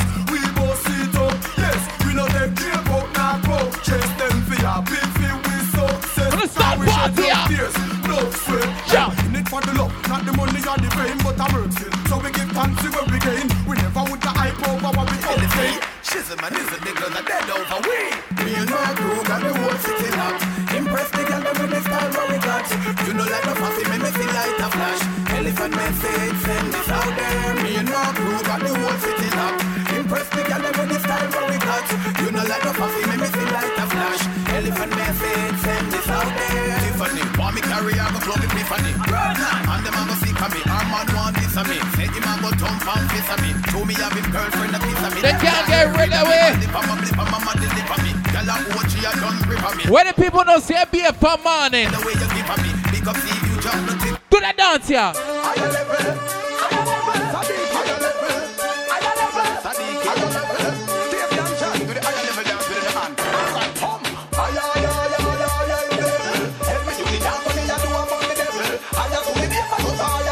[49.91, 51.91] Where the people know say be a per morning.
[51.91, 54.53] The way you give of me, big up see you jump the tip Do the
[54.55, 55.11] dance here.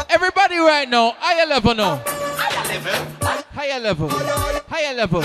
[0.08, 1.96] Everybody right now, higher level now.
[2.06, 3.28] Higher level.
[3.52, 4.08] Higher level.
[4.70, 5.22] Higher level.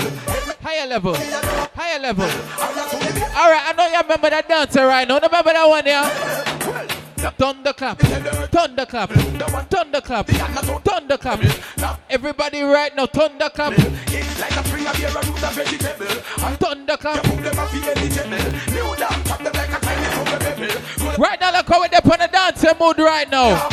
[0.60, 1.14] Higher level.
[1.94, 5.18] Alright, I know you remember that dancer right now.
[5.20, 6.02] Remember that one here?
[7.32, 7.98] Thunderclap.
[8.50, 9.10] Thunderclap.
[9.70, 10.26] Thunderclap.
[10.84, 11.40] Thunderclap.
[12.10, 13.74] Everybody right now, thunderclap.
[16.58, 17.22] Thunderclap.
[21.18, 23.68] Right now, look how we're on the dancing mood right now.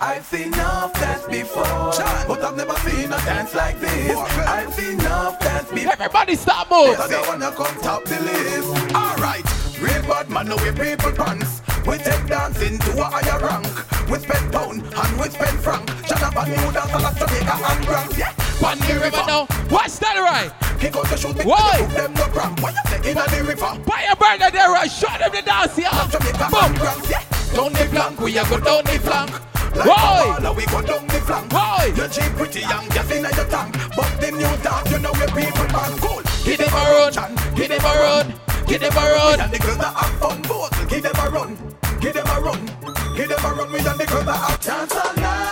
[0.00, 4.16] I've seen enough dance before, but I've never seen a dance like this.
[4.16, 5.92] I've seen enough dance before.
[5.92, 6.96] Everybody stop move.
[6.96, 8.94] But I wanna come top the list.
[8.94, 9.46] Alright,
[9.80, 11.62] real bad man, no way people pants.
[11.86, 14.10] We take dancing to a higher rank.
[14.10, 15.88] We spend pound and we spend franc.
[16.04, 18.18] Shut up and new dance like Jamaica and Grand.
[18.18, 18.47] Yeah.
[18.64, 19.46] On the river now.
[19.70, 20.50] What's that right?
[20.80, 21.86] Kick out the shoot, make Why?
[21.94, 22.60] them no cramp.
[22.60, 23.78] Why you say inna the river?
[23.86, 24.90] Buy a burger there, right?
[24.90, 25.88] Show them the dance here.
[25.90, 26.74] Boom.
[26.82, 27.38] and.
[27.54, 29.30] Down the flank, we a go down the flank.
[29.74, 30.36] Like Why?
[30.38, 31.52] baller, we go down the flank.
[31.52, 31.92] Why?
[31.96, 33.74] You cheap, pretty young, gas inna your tank.
[33.94, 36.22] But the new dance, you know where people man cool.
[36.44, 37.12] Give them a run.
[37.54, 38.26] Give them a run.
[38.66, 39.40] Give them a run.
[39.40, 41.56] And the girls that have fun, both give them a run.
[42.00, 42.60] Give them a run.
[43.16, 43.72] Give them a run.
[43.72, 45.47] We and the girls that have chance all night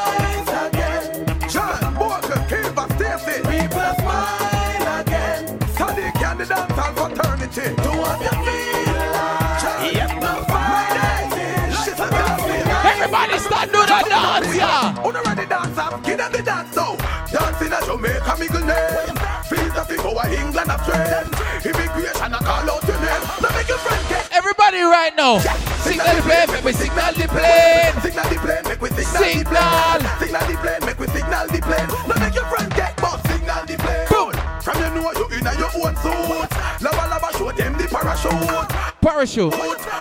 [6.46, 7.74] the dancehall fraternity.
[7.82, 9.94] Do what you feel like.
[9.94, 10.10] Yep.
[10.22, 11.74] No Friday.
[11.82, 14.86] Shit, I got feel Everybody start doing the dance here.
[15.02, 16.02] Who ready dance up?
[16.04, 16.96] Give them the dance now.
[17.26, 19.16] Dancing a Jamaica, Miguel name.
[19.50, 21.30] Feel the people of England of trend.
[21.66, 23.22] Immigration, I call out your name.
[23.42, 24.30] Now make your friend get.
[24.30, 25.38] Everybody right now.
[25.82, 27.94] Signal the plane, make we signal the plane.
[28.02, 30.02] Signal the plane, make we signal the plane.
[30.22, 31.88] Signal the plane, make we signal the plane.
[32.06, 33.22] Now make your friend get boss.
[33.26, 34.06] Signal the plane.
[34.10, 34.35] Boom.
[34.66, 36.50] From you know you in your own suit.
[36.82, 38.68] Lava lava show them the parachute.
[39.00, 39.54] Parachute.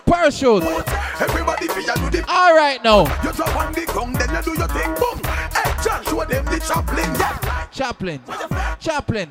[0.08, 0.64] Parachute.
[1.22, 2.26] Everybody feel you do the.
[2.28, 3.02] All right now.
[3.24, 4.96] You drop on the ground, then you do your thing.
[4.96, 5.22] Boom.
[5.54, 7.14] Hey, John, show them the Chaplin.
[7.14, 7.68] Yeah.
[7.68, 8.20] Chaplin.
[8.80, 9.30] Chaplin.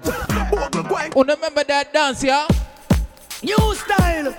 [1.16, 2.46] Oh, remember that dance, yeah?
[3.42, 4.32] New style.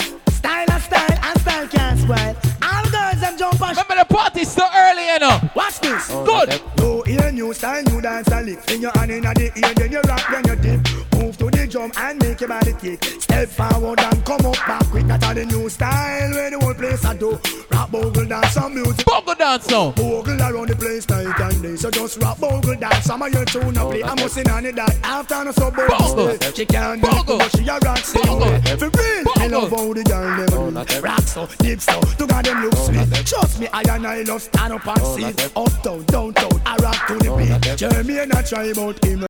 [0.46, 2.36] Style and style and style can't spoil.
[2.62, 5.40] All girls them jump and Remember the party's so early, you know.
[5.56, 6.06] Watch this.
[6.12, 6.62] Oh, Good.
[6.78, 8.60] New ear, new style, new dance and lick.
[8.70, 10.88] In your hand in the ear, then you rock, then you dip.
[11.18, 13.04] Move to the drum and make your body kick.
[13.04, 15.08] Step forward and come up back quick.
[15.08, 17.40] That's the new style where the whole place I do.
[17.72, 19.06] Rock bogle dance some music.
[19.06, 19.92] Bogle dance now.
[19.92, 21.76] Bogle around the place night and day.
[21.76, 23.06] So just rap bogle dance.
[23.06, 24.04] Some of your tune now play.
[24.04, 26.38] I must in on it that after no so bogle.
[26.54, 28.22] She can't it, but she a rock sing.
[28.24, 32.00] For real, I love how the girl them rock so deep so.
[32.02, 33.26] To God them look sweet.
[33.26, 35.50] Trust me, I and I love stand up and see.
[35.56, 37.78] Uptown, downtown, I rock to the beat.
[37.78, 39.24] Jeremy and I try about him.